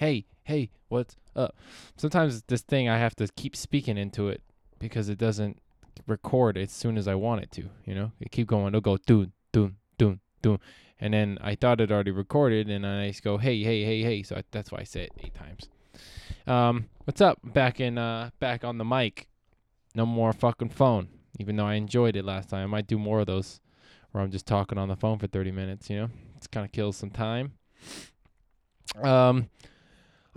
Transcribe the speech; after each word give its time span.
hey, 0.00 0.24
hey, 0.44 0.70
what's 0.88 1.14
up? 1.36 1.54
Sometimes 1.98 2.42
this 2.48 2.62
thing 2.62 2.88
I 2.88 2.96
have 2.96 3.14
to 3.16 3.28
keep 3.36 3.54
speaking 3.54 3.98
into 3.98 4.30
it 4.30 4.40
because 4.78 5.10
it 5.10 5.18
doesn't 5.18 5.60
record 6.06 6.56
as 6.56 6.72
soon 6.72 6.96
as 6.96 7.06
I 7.06 7.14
want 7.14 7.42
it 7.42 7.50
to. 7.52 7.68
You 7.84 7.94
know, 7.94 8.12
it 8.18 8.30
keep 8.32 8.46
going. 8.46 8.68
It'll 8.68 8.80
go 8.80 8.96
doon 8.96 9.32
doon 9.52 9.76
doon 9.98 10.20
doon, 10.40 10.58
and 11.00 11.12
then 11.12 11.36
I 11.42 11.54
thought 11.54 11.82
it 11.82 11.92
already 11.92 12.12
recorded, 12.12 12.70
and 12.70 12.86
I 12.86 13.08
just 13.08 13.22
go 13.22 13.36
hey 13.36 13.62
hey 13.62 13.84
hey 13.84 14.02
hey. 14.02 14.22
So 14.22 14.36
I, 14.36 14.44
that's 14.50 14.72
why 14.72 14.78
I 14.78 14.84
say 14.84 15.02
it 15.02 15.12
eight 15.22 15.34
times. 15.34 15.68
Um, 16.46 16.88
what's 17.04 17.20
up? 17.20 17.38
Back 17.44 17.78
in 17.78 17.98
uh 17.98 18.30
back 18.40 18.64
on 18.64 18.78
the 18.78 18.86
mic. 18.86 19.28
No 19.94 20.06
more 20.06 20.32
fucking 20.32 20.70
phone. 20.70 21.08
Even 21.38 21.56
though 21.56 21.66
I 21.66 21.74
enjoyed 21.74 22.16
it 22.16 22.24
last 22.24 22.48
time, 22.48 22.62
I 22.62 22.66
might 22.66 22.86
do 22.86 22.98
more 22.98 23.20
of 23.20 23.26
those 23.26 23.60
where 24.12 24.24
I'm 24.24 24.30
just 24.30 24.46
talking 24.46 24.78
on 24.78 24.88
the 24.88 24.96
phone 24.96 25.18
for 25.18 25.26
30 25.26 25.52
minutes. 25.52 25.90
You 25.90 25.96
know, 25.96 26.10
it's 26.38 26.46
kind 26.46 26.64
of 26.64 26.72
kills 26.72 26.96
some 26.96 27.10
time. 27.10 27.52
Um, 29.02 29.48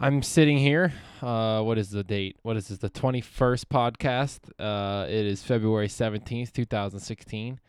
I'm 0.04 0.22
sitting 0.22 0.58
here. 0.58 0.92
Uh, 1.22 1.62
what 1.62 1.77
is 1.77 1.90
the 1.90 2.04
date? 2.04 2.36
What 2.41 2.58
is 2.58 2.68
this? 2.68 2.77
The 2.77 2.90
21st 2.90 3.68
podcast. 3.68 4.40
Uh, 4.60 5.05
it 5.08 5.26
is 5.26 5.41
February 5.44 5.88
17th, 5.88 6.52
2016, 6.52 7.62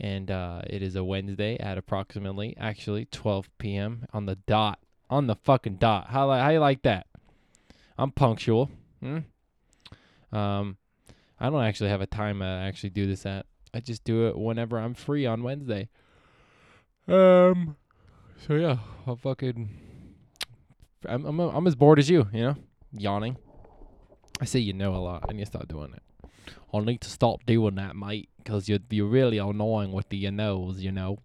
and 0.00 0.28
uh, 0.28 0.62
it 0.68 0.82
is 0.82 0.96
a 0.96 1.04
Wednesday 1.04 1.56
at 1.60 1.78
approximately 1.78 2.56
actually 2.58 3.04
12 3.04 3.48
p.m. 3.58 4.04
on 4.12 4.26
the 4.26 4.34
dot. 4.34 4.80
On 5.08 5.28
the 5.28 5.36
fucking 5.36 5.76
dot. 5.76 6.08
How 6.08 6.28
how 6.28 6.48
you 6.48 6.58
like 6.58 6.82
that? 6.82 7.06
I'm 7.96 8.10
punctual. 8.10 8.68
Hmm? 9.00 9.18
Um, 10.32 10.78
I 11.38 11.50
don't 11.50 11.62
actually 11.62 11.90
have 11.90 12.00
a 12.00 12.06
time 12.06 12.40
to 12.40 12.46
actually 12.46 12.90
do 12.90 13.06
this 13.06 13.24
at. 13.24 13.46
I 13.72 13.78
just 13.78 14.02
do 14.02 14.26
it 14.26 14.36
whenever 14.36 14.76
I'm 14.76 14.94
free 14.94 15.24
on 15.24 15.44
Wednesday. 15.44 15.88
Um. 17.06 17.76
So 18.44 18.54
yeah, 18.54 18.78
I'll 19.06 19.14
fucking. 19.14 19.85
I'm 21.04 21.24
I'm 21.24 21.40
I'm 21.40 21.66
as 21.66 21.74
bored 21.74 21.98
as 21.98 22.08
you. 22.08 22.28
You 22.32 22.40
know, 22.40 22.56
yawning. 22.92 23.36
I 24.40 24.44
say 24.44 24.58
you 24.58 24.72
know 24.72 24.94
a 24.94 24.98
lot, 24.98 25.24
and 25.28 25.38
you 25.38 25.44
start 25.46 25.68
doing 25.68 25.94
it. 25.94 26.02
I 26.72 26.80
need 26.80 27.00
to 27.02 27.10
stop 27.10 27.46
doing 27.46 27.76
that, 27.76 27.96
mate, 27.96 28.28
because 28.38 28.68
you're 28.68 28.80
you're 28.90 29.06
really 29.06 29.38
annoying 29.38 29.92
with 29.92 30.08
the 30.08 30.16
you 30.16 30.30
knows. 30.30 30.80
You 30.80 30.92
know. 30.92 31.18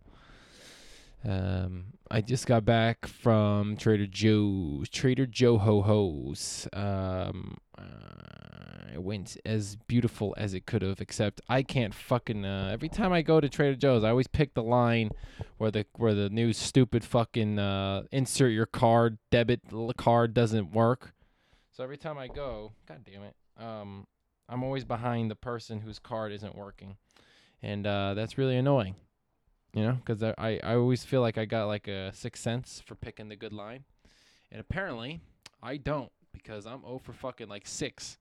Um, 1.23 1.93
I 2.09 2.21
just 2.21 2.47
got 2.47 2.65
back 2.65 3.05
from 3.05 3.77
Trader 3.77 4.07
Joe's, 4.07 4.89
Trader 4.89 5.27
Joe 5.27 5.57
Ho 5.59 5.81
Ho's. 5.81 6.67
Um, 6.73 7.57
uh, 7.77 7.83
it 8.91 9.01
went 9.01 9.37
as 9.45 9.75
beautiful 9.87 10.33
as 10.37 10.53
it 10.53 10.65
could 10.65 10.81
have, 10.81 11.01
except 11.01 11.41
I 11.47 11.63
can't 11.63 11.93
fucking. 11.93 12.45
Uh, 12.45 12.69
every 12.71 12.89
time 12.89 13.13
I 13.13 13.21
go 13.21 13.39
to 13.39 13.49
Trader 13.49 13.75
Joe's, 13.75 14.03
I 14.03 14.09
always 14.09 14.27
pick 14.27 14.53
the 14.53 14.63
line 14.63 15.11
where 15.57 15.71
the 15.71 15.85
where 15.97 16.13
the 16.13 16.29
new 16.29 16.53
stupid 16.53 17.03
fucking 17.03 17.59
uh, 17.59 18.03
insert 18.11 18.51
your 18.51 18.65
card 18.65 19.17
debit 19.29 19.61
card 19.97 20.33
doesn't 20.33 20.71
work. 20.71 21.13
So 21.71 21.83
every 21.83 21.97
time 21.97 22.17
I 22.17 22.27
go, 22.27 22.73
god 22.87 23.05
damn 23.05 23.23
it, 23.23 23.35
um, 23.57 24.07
I'm 24.49 24.63
always 24.63 24.83
behind 24.83 25.31
the 25.31 25.35
person 25.35 25.79
whose 25.79 25.99
card 25.99 26.31
isn't 26.31 26.55
working, 26.55 26.97
and 27.61 27.87
uh, 27.87 28.13
that's 28.13 28.37
really 28.37 28.57
annoying 28.57 28.95
you 29.73 29.83
know, 29.83 29.93
because 29.93 30.21
I, 30.21 30.33
I 30.37 30.59
I 30.63 30.75
always 30.75 31.03
feel 31.03 31.21
like 31.21 31.37
I 31.37 31.45
got 31.45 31.65
like 31.65 31.87
a 31.87 32.11
sixth 32.13 32.43
sense 32.43 32.81
for 32.85 32.95
picking 32.95 33.29
the 33.29 33.35
good 33.35 33.53
line, 33.53 33.85
and 34.51 34.59
apparently 34.59 35.21
I 35.61 35.77
don't 35.77 36.11
because 36.33 36.65
I'm 36.65 36.81
oh 36.85 36.97
for 36.97 37.13
fucking 37.13 37.47
like 37.47 37.67
six. 37.67 38.17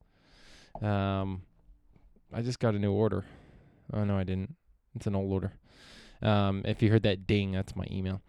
Um, 0.81 1.43
I 2.33 2.43
just 2.43 2.59
got 2.59 2.75
a 2.75 2.79
new 2.79 2.93
order. 2.93 3.25
Oh 3.93 4.05
no, 4.05 4.17
I 4.17 4.25
didn't. 4.25 4.55
It's 4.95 5.07
an 5.07 5.15
old 5.15 5.33
order. 5.33 5.53
Um, 6.23 6.63
if 6.65 6.83
you 6.83 6.91
heard 6.91 7.03
that 7.05 7.27
ding, 7.27 7.53
that's 7.53 7.75
my 7.75 7.87
email. 7.91 8.21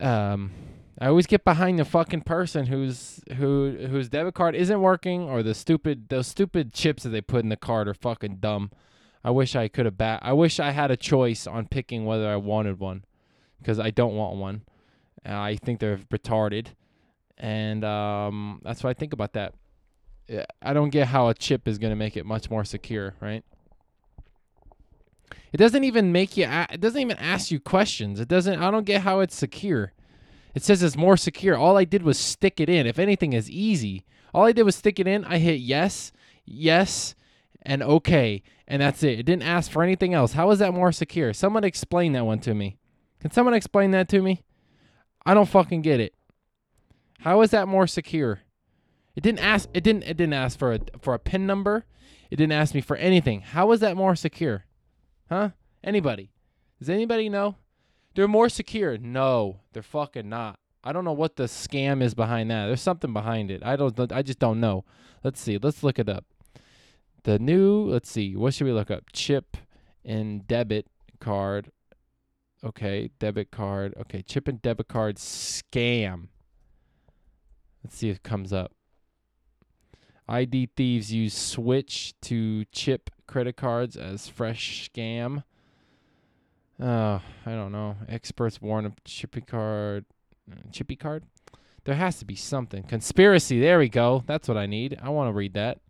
Um, 0.00 0.52
I 0.98 1.08
always 1.08 1.26
get 1.26 1.44
behind 1.44 1.78
the 1.78 1.84
fucking 1.84 2.22
person 2.22 2.66
whose 2.66 3.20
who 3.36 3.76
whose 3.90 4.08
debit 4.08 4.34
card 4.34 4.54
isn't 4.54 4.80
working 4.80 5.22
or 5.22 5.42
the 5.42 5.54
stupid 5.54 6.08
those 6.08 6.26
stupid 6.26 6.72
chips 6.72 7.02
that 7.02 7.08
they 7.10 7.20
put 7.20 7.42
in 7.42 7.48
the 7.48 7.56
card 7.56 7.88
are 7.88 7.94
fucking 7.94 8.36
dumb. 8.36 8.70
I 9.24 9.30
wish 9.30 9.56
I 9.56 9.68
could 9.68 9.86
have 9.86 9.96
bat. 9.96 10.20
I 10.22 10.34
wish 10.34 10.60
I 10.60 10.70
had 10.70 10.90
a 10.90 10.96
choice 10.96 11.46
on 11.46 11.66
picking 11.66 12.04
whether 12.04 12.28
I 12.28 12.36
wanted 12.36 12.78
one, 12.78 13.04
because 13.58 13.80
I 13.80 13.90
don't 13.90 14.14
want 14.14 14.36
one. 14.36 14.62
I 15.24 15.56
think 15.56 15.80
they're 15.80 15.96
retarded, 16.12 16.66
and 17.38 17.82
um, 17.84 18.60
that's 18.62 18.84
what 18.84 18.90
I 18.90 18.94
think 18.94 19.14
about 19.14 19.32
that. 19.32 19.54
I 20.62 20.72
don't 20.72 20.90
get 20.90 21.08
how 21.08 21.28
a 21.28 21.34
chip 21.34 21.68
is 21.68 21.78
gonna 21.78 21.96
make 21.96 22.16
it 22.16 22.24
much 22.24 22.50
more 22.50 22.64
secure, 22.64 23.14
right? 23.20 23.44
It 25.52 25.58
doesn't 25.58 25.84
even 25.84 26.10
make 26.10 26.36
you. 26.36 26.46
It 26.48 26.80
doesn't 26.80 27.00
even 27.00 27.16
ask 27.18 27.50
you 27.50 27.60
questions. 27.60 28.18
It 28.18 28.28
doesn't. 28.28 28.60
I 28.60 28.70
don't 28.70 28.86
get 28.86 29.02
how 29.02 29.20
it's 29.20 29.36
secure. 29.36 29.92
It 30.54 30.62
says 30.62 30.82
it's 30.82 30.96
more 30.96 31.16
secure. 31.16 31.56
All 31.56 31.76
I 31.76 31.84
did 31.84 32.02
was 32.02 32.18
stick 32.18 32.60
it 32.60 32.68
in. 32.68 32.86
If 32.86 32.98
anything 32.98 33.32
is 33.32 33.50
easy, 33.50 34.04
all 34.32 34.46
I 34.46 34.52
did 34.52 34.64
was 34.64 34.76
stick 34.76 34.98
it 34.98 35.06
in. 35.06 35.24
I 35.24 35.38
hit 35.38 35.60
yes, 35.60 36.12
yes, 36.44 37.14
and 37.62 37.82
okay, 37.82 38.42
and 38.66 38.82
that's 38.82 39.02
it. 39.02 39.18
It 39.20 39.26
didn't 39.26 39.42
ask 39.42 39.70
for 39.70 39.82
anything 39.82 40.14
else. 40.14 40.32
How 40.32 40.50
is 40.50 40.58
that 40.60 40.74
more 40.74 40.92
secure? 40.92 41.32
Someone 41.32 41.64
explain 41.64 42.12
that 42.12 42.26
one 42.26 42.40
to 42.40 42.54
me. 42.54 42.78
Can 43.20 43.30
someone 43.30 43.54
explain 43.54 43.90
that 43.92 44.08
to 44.10 44.22
me? 44.22 44.42
I 45.26 45.34
don't 45.34 45.48
fucking 45.48 45.82
get 45.82 46.00
it. 46.00 46.14
How 47.20 47.40
is 47.40 47.50
that 47.50 47.68
more 47.68 47.86
secure? 47.86 48.40
It 49.16 49.22
didn't 49.22 49.40
ask. 49.40 49.68
It 49.72 49.84
didn't. 49.84 50.02
It 50.02 50.16
didn't 50.16 50.34
ask 50.34 50.58
for 50.58 50.72
a 50.72 50.80
for 51.00 51.14
a 51.14 51.18
pin 51.18 51.46
number. 51.46 51.84
It 52.30 52.36
didn't 52.36 52.52
ask 52.52 52.74
me 52.74 52.80
for 52.80 52.96
anything. 52.96 53.42
How 53.42 53.70
is 53.72 53.80
that 53.80 53.96
more 53.96 54.16
secure? 54.16 54.64
Huh? 55.28 55.50
Anybody? 55.82 56.30
Does 56.78 56.90
anybody 56.90 57.28
know? 57.28 57.56
They're 58.14 58.28
more 58.28 58.48
secure. 58.48 58.98
No, 58.98 59.60
they're 59.72 59.82
fucking 59.82 60.28
not. 60.28 60.58
I 60.82 60.92
don't 60.92 61.04
know 61.04 61.12
what 61.12 61.36
the 61.36 61.44
scam 61.44 62.02
is 62.02 62.14
behind 62.14 62.50
that. 62.50 62.66
There's 62.66 62.80
something 62.80 63.12
behind 63.12 63.50
it. 63.50 63.62
I 63.64 63.76
don't. 63.76 64.12
I 64.12 64.22
just 64.22 64.38
don't 64.38 64.60
know. 64.60 64.84
Let's 65.22 65.40
see. 65.40 65.58
Let's 65.58 65.82
look 65.82 65.98
it 65.98 66.08
up. 66.08 66.24
The 67.22 67.38
new. 67.38 67.84
Let's 67.84 68.10
see. 68.10 68.36
What 68.36 68.52
should 68.52 68.66
we 68.66 68.72
look 68.72 68.90
up? 68.90 69.04
Chip 69.12 69.56
and 70.04 70.46
debit 70.46 70.86
card. 71.20 71.70
Okay, 72.62 73.10
debit 73.18 73.50
card. 73.50 73.94
Okay, 74.00 74.22
chip 74.22 74.48
and 74.48 74.60
debit 74.60 74.88
card 74.88 75.16
scam. 75.16 76.28
Let's 77.82 77.96
see 77.96 78.10
if 78.10 78.16
it 78.16 78.22
comes 78.22 78.52
up. 78.52 78.73
ID 80.28 80.70
thieves 80.76 81.12
use 81.12 81.34
switch 81.34 82.14
to 82.22 82.64
chip 82.66 83.10
credit 83.26 83.56
cards 83.56 83.96
as 83.96 84.28
fresh 84.28 84.88
scam. 84.90 85.44
Uh, 86.82 87.18
I 87.46 87.50
don't 87.52 87.72
know. 87.72 87.96
Experts 88.08 88.60
warn 88.60 88.84
of 88.84 89.02
chippy 89.04 89.40
card. 89.42 90.04
uh, 90.50 90.56
Chippy 90.72 90.96
card? 90.96 91.24
There 91.84 91.94
has 91.94 92.18
to 92.18 92.24
be 92.24 92.34
something. 92.34 92.82
Conspiracy. 92.84 93.60
There 93.60 93.78
we 93.78 93.88
go. 93.88 94.24
That's 94.26 94.48
what 94.48 94.56
I 94.56 94.66
need. 94.66 94.98
I 95.02 95.10
want 95.10 95.28
to 95.28 95.32
read 95.32 95.54
that. 95.54 95.80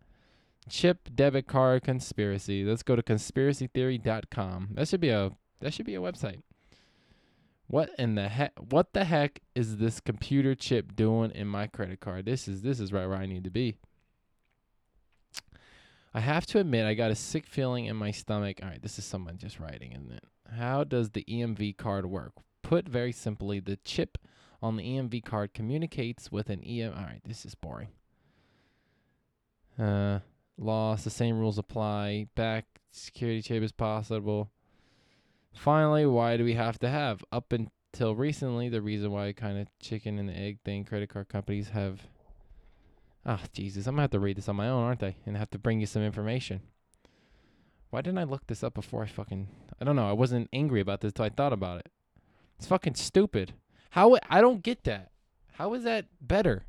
Chip 0.69 1.09
debit 1.15 1.47
card 1.47 1.85
conspiracy. 1.85 2.65
Let's 2.65 2.83
go 2.83 2.97
to 2.97 3.03
conspiracytheory.com. 3.03 4.71
That 4.73 4.89
should 4.89 5.01
be 5.01 5.11
a 5.11 5.31
that 5.61 5.73
should 5.73 5.87
be 5.87 5.95
a 5.95 6.01
website. 6.01 6.43
What 7.67 7.91
in 7.99 8.15
the 8.15 8.29
heck? 8.29 8.53
What 8.59 8.93
the 8.93 9.05
heck 9.05 9.41
is 9.55 9.77
this 9.77 10.01
computer 10.01 10.55
chip 10.55 10.95
doing 10.97 11.31
in 11.31 11.47
my 11.47 11.67
credit 11.67 12.01
card? 12.01 12.25
This 12.25 12.49
is 12.49 12.63
this 12.63 12.81
is 12.81 12.93
right 12.93 13.07
where 13.07 13.17
I 13.19 13.27
need 13.27 13.45
to 13.45 13.51
be. 13.51 13.77
I 16.15 16.21
have 16.21 16.47
to 16.47 16.61
admit, 16.61 16.87
I 16.87 16.95
got 16.95 17.11
a 17.11 17.17
sick 17.17 17.45
feeling 17.47 17.87
in 17.87 17.97
my 17.97 18.13
stomach. 18.13 18.61
All 18.63 18.69
right, 18.69 18.81
this 18.81 18.99
is 18.99 19.05
someone 19.05 19.37
just 19.37 19.59
writing, 19.59 19.93
isn't 19.93 20.13
it? 20.13 20.25
How 20.57 20.85
does 20.85 21.11
the 21.11 21.25
EMV 21.25 21.77
card 21.77 22.07
work? 22.07 22.35
Put 22.63 22.89
very 22.89 23.11
simply, 23.11 23.59
the 23.59 23.77
chip 23.85 24.17
on 24.63 24.77
the 24.77 24.85
EMV 24.85 25.25
card 25.25 25.53
communicates 25.53 26.31
with 26.31 26.51
an 26.51 26.63
EM. 26.63 26.95
All 26.97 27.03
right, 27.03 27.21
this 27.25 27.45
is 27.45 27.55
boring. 27.55 27.89
Uh, 29.79 30.21
loss. 30.57 31.05
The 31.05 31.11
same 31.11 31.39
rules 31.39 31.59
apply. 31.59 32.29
Back 32.35 32.67
security 32.93 33.43
chip 33.43 33.63
is 33.63 33.73
possible. 33.73 34.51
Finally, 35.53 36.07
why 36.07 36.37
do 36.37 36.45
we 36.45 36.55
have 36.55 36.79
to 36.81 36.89
have? 36.89 37.25
Up 37.33 37.53
until 37.53 38.15
recently, 38.15 38.69
the 38.69 38.83
reason 38.83 39.11
why 39.11 39.33
kind 39.33 39.59
of 39.59 39.69
chicken 39.81 40.19
and 40.19 40.31
egg 40.31 40.59
thing 40.65 40.85
credit 40.85 41.09
card 41.09 41.29
companies 41.29 41.71
have. 41.71 42.03
Ah, 43.27 43.41
Jesus, 43.53 43.87
I'm 43.87 43.95
gonna 43.95 44.03
have 44.03 44.11
to 44.11 44.21
read 44.21 44.37
this 44.37 44.49
on 44.49 44.57
my 44.57 44.69
own, 44.69 44.83
aren't 44.83 45.03
I? 45.03 45.17
And 45.25 45.37
have 45.37 45.51
to 45.51 45.59
bring 45.59 45.81
you 45.81 45.87
some 45.87 46.03
information. 46.03 46.61
Why 47.91 48.03
didn't 48.03 48.19
I 48.19 48.25
look 48.25 48.47
this 48.47 48.63
up 48.63 48.75
before 48.75 49.03
I 49.03 49.07
fucking? 49.07 49.49
I 49.81 49.85
don't 49.85 49.97
know. 49.97 50.09
I 50.09 50.13
wasn't 50.13 50.49
angry 50.53 50.81
about 50.81 51.01
this 51.01 51.13
till 51.13 51.25
I 51.25 51.31
thought 51.31 51.53
about 51.53 51.79
it. 51.79 51.89
It's 52.59 52.67
fucking 52.67 52.97
stupid. 52.97 53.55
How 53.91 54.19
I 54.29 54.41
don't 54.41 54.63
get 54.63 54.85
that. 54.85 55.11
How 55.53 55.73
is 55.75 55.85
that 55.85 56.07
better? 56.21 56.65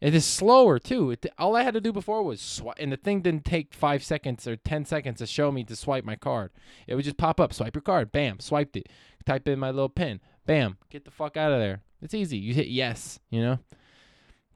It 0.00 0.14
is 0.14 0.26
slower 0.26 0.78
too. 0.78 1.12
It, 1.12 1.24
all 1.38 1.56
I 1.56 1.62
had 1.62 1.74
to 1.74 1.80
do 1.80 1.92
before 1.92 2.22
was 2.22 2.40
swipe, 2.40 2.76
and 2.78 2.92
the 2.92 2.96
thing 2.96 3.22
didn't 3.22 3.44
take 3.44 3.72
five 3.72 4.04
seconds 4.04 4.46
or 4.46 4.56
ten 4.56 4.84
seconds 4.84 5.18
to 5.20 5.26
show 5.26 5.50
me 5.50 5.64
to 5.64 5.76
swipe 5.76 6.04
my 6.04 6.16
card. 6.16 6.50
It 6.86 6.94
would 6.94 7.04
just 7.04 7.16
pop 7.16 7.40
up, 7.40 7.54
swipe 7.54 7.74
your 7.74 7.82
card, 7.82 8.12
bam, 8.12 8.40
swiped 8.40 8.76
it. 8.76 8.88
Type 9.24 9.48
in 9.48 9.58
my 9.58 9.70
little 9.70 9.88
pin, 9.88 10.20
bam, 10.44 10.76
get 10.90 11.06
the 11.06 11.10
fuck 11.10 11.38
out 11.38 11.52
of 11.52 11.60
there. 11.60 11.80
It's 12.02 12.12
easy. 12.12 12.36
You 12.36 12.52
hit 12.52 12.66
yes, 12.66 13.18
you 13.30 13.40
know. 13.40 13.58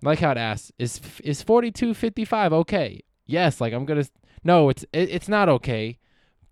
Like 0.03 0.21
how 0.21 0.31
it 0.31 0.39
asks, 0.39 0.71
is 0.79 1.01
is 1.25 1.43
forty 1.43 1.71
two 1.71 1.95
fifty 1.95 2.25
five 2.25 2.53
okay? 2.53 3.03
Yes, 3.27 3.61
like 3.61 3.73
I'm 3.73 3.85
gonna. 3.85 4.05
No, 4.45 4.69
it's 4.69 4.85
it, 4.93 5.11
it's 5.11 5.29
not 5.29 5.49
okay, 5.49 5.99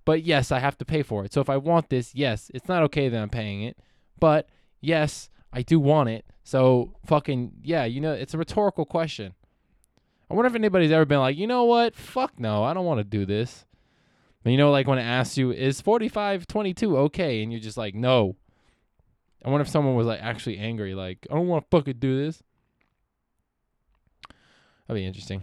but 0.04 0.24
yes, 0.24 0.50
I 0.50 0.58
have 0.58 0.76
to 0.78 0.84
pay 0.84 1.02
for 1.02 1.24
it. 1.24 1.32
So 1.32 1.40
if 1.40 1.48
I 1.48 1.56
want 1.56 1.88
this, 1.88 2.14
yes, 2.14 2.50
it's 2.52 2.68
not 2.68 2.82
okay 2.84 3.08
that 3.08 3.20
I'm 3.20 3.30
paying 3.30 3.62
it, 3.62 3.78
but 4.18 4.48
yes, 4.80 5.30
I 5.52 5.62
do 5.62 5.78
want 5.78 6.08
it. 6.08 6.24
So 6.42 6.92
fucking 7.06 7.52
yeah, 7.62 7.84
you 7.84 8.00
know, 8.00 8.12
it's 8.12 8.34
a 8.34 8.38
rhetorical 8.38 8.84
question. 8.84 9.34
I 10.28 10.34
wonder 10.34 10.48
if 10.48 10.56
anybody's 10.56 10.90
ever 10.90 11.04
been 11.04 11.20
like, 11.20 11.36
you 11.36 11.46
know 11.46 11.64
what? 11.64 11.94
Fuck 11.94 12.40
no, 12.40 12.64
I 12.64 12.74
don't 12.74 12.84
want 12.84 12.98
to 12.98 13.04
do 13.04 13.24
this. 13.24 13.64
But 14.42 14.50
you 14.50 14.58
know, 14.58 14.70
like 14.70 14.86
when 14.86 14.98
it 14.98 15.02
asks 15.02 15.38
you, 15.38 15.52
is 15.52 15.80
45 15.80 16.46
22 16.46 16.96
okay? 16.98 17.42
And 17.42 17.52
you're 17.52 17.60
just 17.60 17.76
like, 17.76 17.94
no. 17.94 18.36
I 19.44 19.50
wonder 19.50 19.62
if 19.62 19.68
someone 19.68 19.94
was 19.94 20.06
like 20.06 20.20
actually 20.20 20.58
angry, 20.58 20.94
like, 20.94 21.26
I 21.30 21.34
don't 21.34 21.46
want 21.46 21.64
to 21.64 21.76
fucking 21.76 21.98
do 21.98 22.16
this. 22.16 22.42
That'd 24.86 25.00
be 25.00 25.06
interesting. 25.06 25.42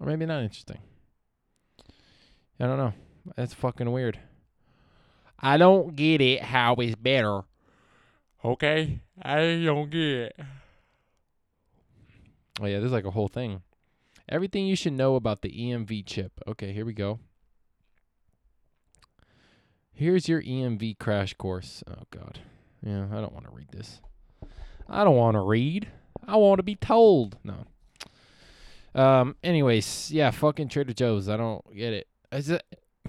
Or 0.00 0.06
maybe 0.06 0.26
not 0.26 0.42
interesting. 0.42 0.78
I 2.60 2.66
don't 2.66 2.78
know. 2.78 2.92
That's 3.36 3.54
fucking 3.54 3.90
weird. 3.90 4.18
I 5.38 5.56
don't 5.56 5.94
get 5.94 6.20
it 6.20 6.42
how 6.42 6.74
it's 6.74 6.96
better. 6.96 7.42
Okay? 8.44 9.00
I 9.22 9.62
don't 9.64 9.90
get 9.90 10.02
it. 10.02 10.36
Oh 12.60 12.66
yeah, 12.66 12.80
there's 12.80 12.92
like 12.92 13.04
a 13.04 13.12
whole 13.12 13.28
thing. 13.28 13.62
Everything 14.28 14.66
you 14.66 14.76
should 14.76 14.92
know 14.92 15.14
about 15.14 15.42
the 15.42 15.50
EMV 15.50 16.04
chip. 16.04 16.32
Okay, 16.46 16.72
here 16.72 16.84
we 16.84 16.92
go. 16.92 17.20
Here's 19.92 20.28
your 20.28 20.42
EMV 20.42 20.98
crash 20.98 21.34
course. 21.34 21.84
Oh 21.88 22.04
god. 22.10 22.40
Yeah, 22.82 23.06
I 23.12 23.20
don't 23.20 23.32
want 23.32 23.46
to 23.46 23.52
read 23.52 23.68
this. 23.70 24.00
I 24.88 25.04
don't 25.04 25.16
want 25.16 25.34
to 25.34 25.40
read. 25.40 25.88
I 26.26 26.36
want 26.36 26.58
to 26.58 26.62
be 26.62 26.76
told. 26.76 27.36
No. 27.44 27.66
Um. 28.98 29.36
Anyways, 29.42 30.10
yeah. 30.10 30.30
Fucking 30.30 30.68
Trader 30.68 30.92
Joe's. 30.92 31.28
I 31.28 31.36
don't 31.36 31.64
get 31.74 31.92
it. 31.92 32.08
It 32.32 32.62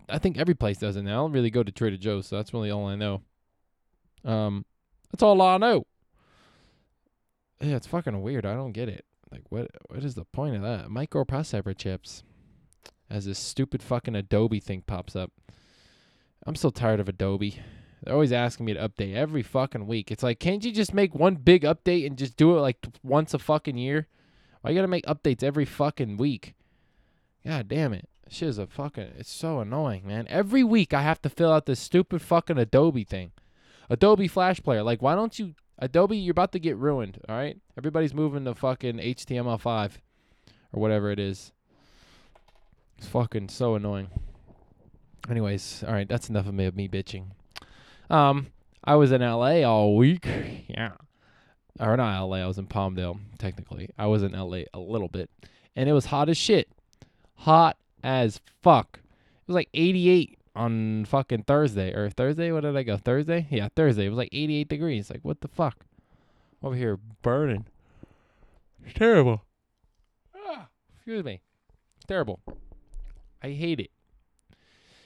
I 0.07 0.17
think 0.17 0.37
every 0.37 0.55
place 0.55 0.77
does 0.77 0.95
it 0.95 1.03
now. 1.03 1.11
I 1.11 1.23
don't 1.23 1.31
really 1.33 1.49
go 1.49 1.63
to 1.63 1.71
Trader 1.71 1.97
Joe's, 1.97 2.27
so 2.27 2.37
that's 2.37 2.53
really 2.53 2.71
all 2.71 2.85
I 2.85 2.95
know. 2.95 3.21
Um, 4.23 4.65
that's 5.11 5.23
all 5.23 5.41
I 5.41 5.57
know. 5.57 5.85
Yeah, 7.61 7.75
it's 7.75 7.87
fucking 7.87 8.21
weird. 8.21 8.45
I 8.45 8.53
don't 8.53 8.71
get 8.71 8.89
it. 8.89 9.05
Like, 9.31 9.43
what? 9.49 9.69
What 9.87 10.03
is 10.03 10.15
the 10.15 10.25
point 10.25 10.55
of 10.55 10.61
that? 10.61 10.87
Microprocessor 10.87 11.77
chips. 11.77 12.23
As 13.09 13.25
this 13.25 13.39
stupid 13.39 13.81
fucking 13.81 14.15
Adobe 14.15 14.59
thing 14.59 14.83
pops 14.85 15.15
up. 15.15 15.31
I'm 16.45 16.55
so 16.55 16.69
tired 16.69 16.99
of 16.99 17.09
Adobe. 17.09 17.59
They're 18.03 18.13
always 18.13 18.31
asking 18.31 18.67
me 18.67 18.73
to 18.73 18.87
update 18.87 19.15
every 19.15 19.41
fucking 19.41 19.87
week. 19.87 20.11
It's 20.11 20.23
like, 20.23 20.39
can't 20.39 20.63
you 20.63 20.71
just 20.71 20.93
make 20.93 21.13
one 21.15 21.35
big 21.35 21.63
update 21.63 22.05
and 22.05 22.17
just 22.17 22.37
do 22.37 22.55
it 22.55 22.61
like 22.61 22.77
once 23.03 23.33
a 23.33 23.39
fucking 23.39 23.77
year? 23.77 24.07
Why 24.61 24.71
you 24.71 24.75
gotta 24.75 24.87
make 24.87 25.05
updates 25.05 25.43
every 25.43 25.65
fucking 25.65 26.17
week? 26.17 26.55
God 27.45 27.67
damn 27.67 27.93
it. 27.93 28.09
Shit 28.29 28.49
is 28.49 28.57
a 28.57 28.67
fucking. 28.67 29.13
It's 29.17 29.31
so 29.31 29.59
annoying, 29.59 30.05
man. 30.05 30.27
Every 30.29 30.63
week 30.63 30.93
I 30.93 31.01
have 31.01 31.21
to 31.23 31.29
fill 31.29 31.51
out 31.51 31.65
this 31.65 31.79
stupid 31.79 32.21
fucking 32.21 32.57
Adobe 32.57 33.03
thing. 33.03 33.31
Adobe 33.89 34.27
Flash 34.27 34.61
Player. 34.61 34.83
Like, 34.83 35.01
why 35.01 35.15
don't 35.15 35.37
you. 35.39 35.55
Adobe, 35.79 36.17
you're 36.17 36.31
about 36.31 36.51
to 36.51 36.59
get 36.59 36.75
ruined, 36.75 37.19
all 37.29 37.37
right? 37.37 37.57
Everybody's 37.77 38.13
moving 38.13 38.43
to 38.45 38.53
fucking 38.53 38.97
HTML5 38.97 39.91
or 40.73 40.81
whatever 40.81 41.09
it 41.09 41.19
is. 41.19 41.53
It's 42.97 43.07
fucking 43.07 43.47
so 43.47 43.75
annoying. 43.75 44.09
Anyways, 45.29 45.85
all 45.87 45.93
right, 45.93 46.07
that's 46.07 46.29
enough 46.29 46.47
of 46.47 46.53
me, 46.53 46.65
of 46.65 46.75
me 46.75 46.89
bitching. 46.89 47.27
Um, 48.09 48.47
I 48.83 48.95
was 48.95 49.13
in 49.13 49.21
LA 49.21 49.61
all 49.61 49.95
week. 49.95 50.27
yeah. 50.67 50.93
Or 51.79 51.95
not 51.95 52.21
LA, 52.25 52.37
I 52.37 52.47
was 52.47 52.57
in 52.57 52.67
Palmdale, 52.67 53.19
technically. 53.37 53.89
I 53.97 54.07
was 54.07 54.23
in 54.23 54.33
LA 54.33 54.63
a 54.73 54.79
little 54.79 55.07
bit. 55.07 55.29
And 55.75 55.87
it 55.87 55.93
was 55.93 56.05
hot 56.05 56.27
as 56.27 56.37
shit. 56.37 56.69
Hot 57.35 57.77
as 58.03 58.41
fuck. 58.61 58.99
It 59.01 59.47
was 59.47 59.55
like 59.55 59.69
88 59.73 60.37
on 60.55 61.05
fucking 61.05 61.43
Thursday 61.43 61.93
or 61.93 62.09
Thursday. 62.09 62.51
What 62.51 62.61
did 62.61 62.75
I 62.75 62.83
go? 62.83 62.97
Thursday? 62.97 63.47
Yeah, 63.49 63.69
Thursday. 63.75 64.07
It 64.07 64.09
was 64.09 64.17
like 64.17 64.29
88 64.33 64.67
degrees. 64.67 65.09
Like 65.09 65.21
what 65.23 65.39
the 65.39 65.47
fuck? 65.47 65.85
Over 66.61 66.75
here 66.75 66.99
burning. 67.21 67.65
It's 68.83 68.93
terrible. 68.93 69.43
Ah, 70.35 70.67
excuse 70.95 71.23
me. 71.23 71.41
It's 71.97 72.05
terrible. 72.05 72.41
I 73.41 73.51
hate 73.51 73.79
it. 73.79 73.91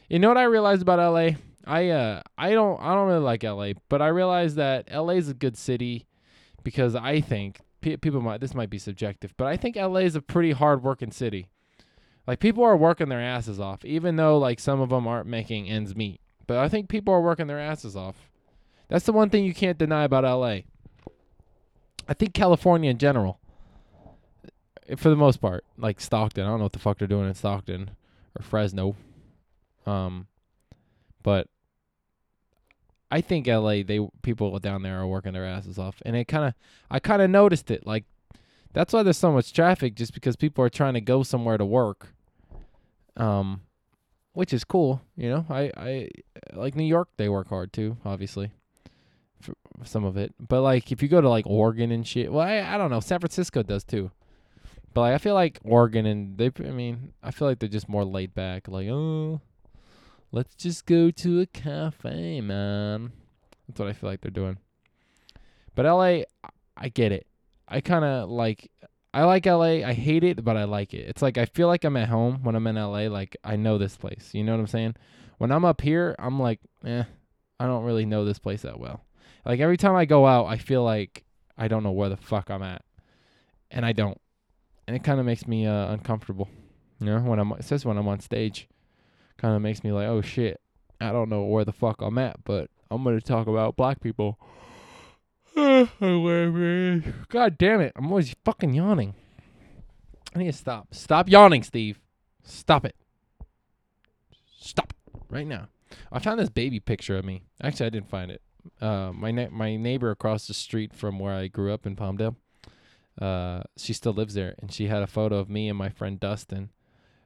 You 0.10 0.20
know 0.20 0.28
what 0.28 0.38
I 0.38 0.44
realized 0.44 0.82
about 0.82 1.00
LA? 1.00 1.38
I 1.66 1.90
uh 1.90 2.22
I 2.38 2.52
don't 2.52 2.82
I 2.82 2.94
don't 2.96 3.08
really 3.08 3.20
like 3.20 3.44
LA, 3.44 3.74
but 3.90 4.02
I 4.02 4.08
realized 4.08 4.56
that 4.56 4.92
LA 4.92 5.14
is 5.14 5.30
a 5.30 5.34
good 5.34 5.56
city 5.56 6.08
because 6.64 6.96
I 6.96 7.22
think 7.22 7.60
people 7.82 8.22
might 8.22 8.42
this 8.42 8.56
might 8.56 8.70
be 8.70 8.78
subjective, 8.78 9.34
but 9.38 9.48
I 9.48 9.58
think 9.58 9.76
LA 9.76 10.00
is 10.00 10.16
a 10.16 10.22
pretty 10.22 10.52
hard 10.52 10.84
working 10.84 11.12
city. 11.12 11.50
Like 12.26 12.40
people 12.40 12.64
are 12.64 12.78
working 12.78 13.10
their 13.10 13.22
asses 13.22 13.60
off, 13.60 13.84
even 13.84 14.16
though 14.16 14.38
like 14.38 14.60
some 14.60 14.80
of 14.80 14.90
them 14.90 15.08
aren't 15.08 15.28
making 15.28 15.70
ends 15.70 15.96
meet. 15.96 16.22
But 16.48 16.58
I 16.58 16.70
think 16.70 16.90
people 16.90 17.14
are 17.14 17.22
working 17.22 17.48
their 17.48 17.60
asses 17.60 17.96
off. 17.96 18.30
That's 18.88 19.06
the 19.06 19.14
one 19.14 19.30
thing 19.30 19.44
you 19.44 19.54
can't 19.54 19.78
deny 19.78 20.04
about 20.04 20.24
LA. 20.24 20.60
I 22.08 22.14
think 22.14 22.34
California 22.34 22.90
in 22.90 22.98
general, 22.98 23.40
eh, 24.88 24.96
for 24.96 25.10
the 25.10 25.16
most 25.16 25.38
part, 25.38 25.66
like 25.78 26.02
Stockton. 26.02 26.46
I 26.46 26.50
don't 26.50 26.60
know 26.60 26.66
what 26.66 26.74
the 26.74 26.80
fuck 26.80 26.98
they're 26.98 27.08
doing 27.08 27.28
in 27.28 27.34
Stockton 27.34 27.92
or 28.38 28.44
Fresno. 28.44 28.96
Um, 29.86 30.28
but 31.24 31.48
I 33.14 33.22
think 33.22 33.46
LA, 33.46 33.84
they 33.84 34.00
people 34.24 34.58
down 34.58 34.82
there 34.82 35.00
are 35.00 35.08
working 35.08 35.34
their 35.34 35.46
asses 35.46 35.78
off, 35.78 36.02
and 36.04 36.16
it 36.16 36.26
kind 36.26 36.46
of, 36.46 36.56
I 36.90 36.98
kind 36.98 37.22
of 37.22 37.30
noticed 37.30 37.70
it. 37.70 37.86
Like 37.86 38.06
that's 38.74 38.92
why 38.92 39.04
there's 39.04 39.18
so 39.18 39.32
much 39.32 39.54
traffic, 39.54 39.94
just 39.94 40.16
because 40.16 40.36
people 40.36 40.66
are 40.66 40.70
trying 40.70 40.96
to 40.96 41.02
go 41.02 41.22
somewhere 41.22 41.60
to 41.60 41.66
work. 41.66 42.08
Um, 43.16 43.62
which 44.32 44.52
is 44.52 44.64
cool, 44.64 45.00
you 45.16 45.30
know. 45.30 45.46
I 45.48 45.72
I 45.78 46.10
like 46.54 46.74
New 46.74 46.86
York. 46.86 47.10
They 47.18 47.30
work 47.30 47.50
hard 47.50 47.72
too, 47.72 47.98
obviously. 48.04 48.50
For 49.42 49.54
some 49.84 50.06
of 50.06 50.18
it, 50.18 50.34
but 50.40 50.64
like 50.64 50.92
if 50.92 51.04
you 51.04 51.08
go 51.08 51.22
to 51.22 51.30
like 51.30 51.46
Oregon 51.46 51.92
and 51.92 52.08
shit, 52.08 52.34
well, 52.34 52.48
I 52.48 52.62
I 52.62 52.80
don't 52.80 52.90
know. 52.90 53.00
San 53.00 53.20
Francisco 53.20 53.62
does 53.62 53.84
too. 53.84 54.10
But 54.96 55.02
like, 55.02 55.14
I 55.14 55.18
feel 55.20 55.36
like 55.36 55.60
Oregon 55.64 56.08
and 56.08 56.36
they, 56.40 56.52
I 56.66 56.72
mean, 56.72 57.14
I 57.22 57.30
feel 57.30 57.48
like 57.48 57.60
they're 57.60 57.70
just 57.70 57.90
more 57.90 58.06
laid 58.06 58.34
back. 58.34 58.68
Like, 58.68 58.88
oh, 58.88 59.42
let's 60.34 60.56
just 60.56 60.86
go 60.86 61.12
to 61.12 61.40
a 61.40 61.46
cafe, 61.46 62.42
man. 62.42 63.14
That's 63.68 63.80
what 63.80 63.88
I 63.88 63.94
feel 63.94 64.10
like 64.10 64.20
they're 64.20 64.32
doing. 64.32 64.58
But 65.76 65.86
LA, 65.86 66.24
I 66.76 66.90
get 66.90 67.14
it. 67.14 67.28
I 67.68 67.80
kind 67.80 68.04
of 68.04 68.30
like 68.30 68.70
I 69.14 69.24
like 69.24 69.46
LA. 69.46 69.86
I 69.86 69.94
hate 69.94 70.24
it, 70.24 70.44
but 70.44 70.58
I 70.58 70.66
like 70.66 70.94
it. 70.94 71.08
It's 71.08 71.22
like 71.22 71.38
I 71.38 71.46
feel 71.46 71.68
like 71.68 71.84
I'm 71.86 71.96
at 71.96 72.10
home 72.10 72.44
when 72.44 72.56
I'm 72.56 72.68
in 72.68 72.76
LA. 72.76 73.08
Like 73.08 73.38
I 73.44 73.56
know 73.56 73.78
this 73.78 73.96
place. 73.96 74.32
You 74.34 74.44
know 74.44 74.52
what 74.52 74.60
I'm 74.60 74.68
saying? 74.68 74.96
When 75.38 75.52
I'm 75.52 75.64
up 75.64 75.82
here, 75.82 76.16
I'm 76.20 76.40
like, 76.40 76.60
eh, 76.84 77.04
I 77.60 77.66
don't 77.66 77.86
really 77.86 78.06
know 78.06 78.26
this 78.26 78.40
place 78.40 78.64
that 78.64 78.80
well. 78.80 79.06
Like 79.46 79.60
every 79.60 79.78
time 79.78 79.96
I 79.96 80.06
go 80.06 80.26
out, 80.26 80.48
I 80.48 80.58
feel 80.58 80.84
like 80.84 81.24
I 81.58 81.68
don't 81.68 81.84
know 81.84 81.92
where 81.92 82.10
the 82.10 82.18
fuck 82.18 82.50
I'm 82.50 82.64
at, 82.64 82.84
and 83.70 83.86
I 83.86 83.92
don't, 83.92 84.20
and 84.88 84.96
it 84.96 85.04
kind 85.04 85.20
of 85.20 85.26
makes 85.26 85.48
me 85.48 85.68
uh, 85.68 85.92
uncomfortable. 85.92 86.50
You 87.00 87.08
know, 87.08 87.20
when 87.20 87.40
I'm 87.40 87.52
especially 87.54 87.90
when 87.90 87.98
I'm 87.98 88.08
on 88.08 88.20
stage, 88.20 88.68
kind 89.38 89.56
of 89.56 89.62
makes 89.62 89.84
me 89.84 89.92
like, 89.92 90.08
oh 90.08 90.22
shit, 90.22 90.60
I 91.00 91.12
don't 91.12 91.30
know 91.30 91.44
where 91.44 91.66
the 91.66 91.74
fuck 91.74 92.02
I'm 92.02 92.18
at, 92.18 92.44
but 92.44 92.70
I'm 92.90 93.04
gonna 93.04 93.22
talk 93.22 93.48
about 93.48 93.76
black 93.76 94.02
people. 94.02 94.40
God 95.56 95.88
damn 97.58 97.82
it. 97.82 97.94
I'm 97.96 98.08
always 98.08 98.36
fucking 98.44 98.74
yawning. 98.74 99.14
I 100.36 100.40
need 100.40 100.48
to 100.48 100.54
stop. 100.54 100.96
Stop 100.96 101.30
yawning, 101.30 101.64
Steve. 101.64 102.00
Stop 102.44 102.86
it. 102.86 102.96
Stop 104.58 104.94
right 105.30 105.46
now. 105.46 105.68
I 106.12 106.20
found 106.20 106.40
this 106.40 106.50
baby 106.50 106.80
picture 106.80 107.18
of 107.18 107.26
me. 107.26 107.44
Actually, 107.62 107.88
I 107.88 107.90
didn't 107.90 108.10
find 108.10 108.32
it. 108.32 108.42
Uh, 108.82 109.12
my 109.14 109.32
na- 109.32 109.50
my 109.52 109.76
neighbor 109.76 110.10
across 110.10 110.48
the 110.48 110.54
street 110.54 110.94
from 110.94 111.20
where 111.20 111.34
I 111.34 111.48
grew 111.48 111.74
up 111.74 111.86
in 111.86 111.96
Palmdale. 111.96 112.36
Uh, 113.20 113.62
she 113.78 113.94
still 113.94 114.14
lives 114.14 114.34
there, 114.34 114.56
and 114.60 114.72
she 114.72 114.88
had 114.88 115.04
a 115.04 115.08
photo 115.08 115.38
of 115.38 115.50
me 115.50 115.70
and 115.70 115.78
my 115.78 115.90
friend 115.90 116.20
Dustin, 116.20 116.70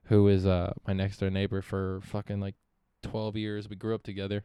who 0.08 0.28
is 0.28 0.46
uh 0.46 0.74
my 0.88 0.94
next 0.94 1.18
door 1.18 1.30
neighbor 1.30 1.62
for 1.62 2.02
fucking 2.04 2.40
like 2.40 2.56
twelve 3.04 3.36
years. 3.36 3.70
We 3.70 3.76
grew 3.76 3.96
up 3.96 4.04
together 4.04 4.44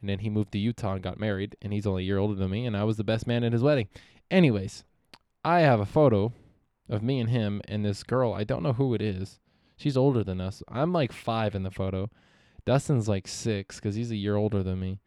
and 0.00 0.10
then 0.10 0.18
he 0.20 0.30
moved 0.30 0.52
to 0.52 0.58
Utah 0.58 0.94
and 0.94 1.02
got 1.02 1.18
married, 1.18 1.56
and 1.62 1.72
he's 1.72 1.86
only 1.86 2.02
a 2.02 2.06
year 2.06 2.18
older 2.18 2.34
than 2.34 2.50
me, 2.50 2.66
and 2.66 2.76
I 2.76 2.84
was 2.84 2.96
the 2.96 3.04
best 3.04 3.26
man 3.26 3.44
at 3.44 3.52
his 3.52 3.62
wedding. 3.62 3.88
Anyways, 4.30 4.84
I 5.44 5.60
have 5.60 5.80
a 5.80 5.86
photo 5.86 6.32
of 6.88 7.02
me 7.02 7.18
and 7.18 7.30
him 7.30 7.62
and 7.66 7.84
this 7.84 8.02
girl. 8.02 8.32
I 8.32 8.44
don't 8.44 8.62
know 8.62 8.74
who 8.74 8.94
it 8.94 9.02
is. 9.02 9.40
She's 9.76 9.96
older 9.96 10.22
than 10.22 10.40
us. 10.40 10.62
I'm 10.68 10.92
like 10.92 11.12
five 11.12 11.54
in 11.54 11.62
the 11.62 11.70
photo. 11.70 12.10
Dustin's 12.64 13.08
like 13.08 13.28
six 13.28 13.76
because 13.76 13.94
he's 13.94 14.10
a 14.10 14.16
year 14.16 14.36
older 14.36 14.62
than 14.62 14.80
me. 14.80 15.00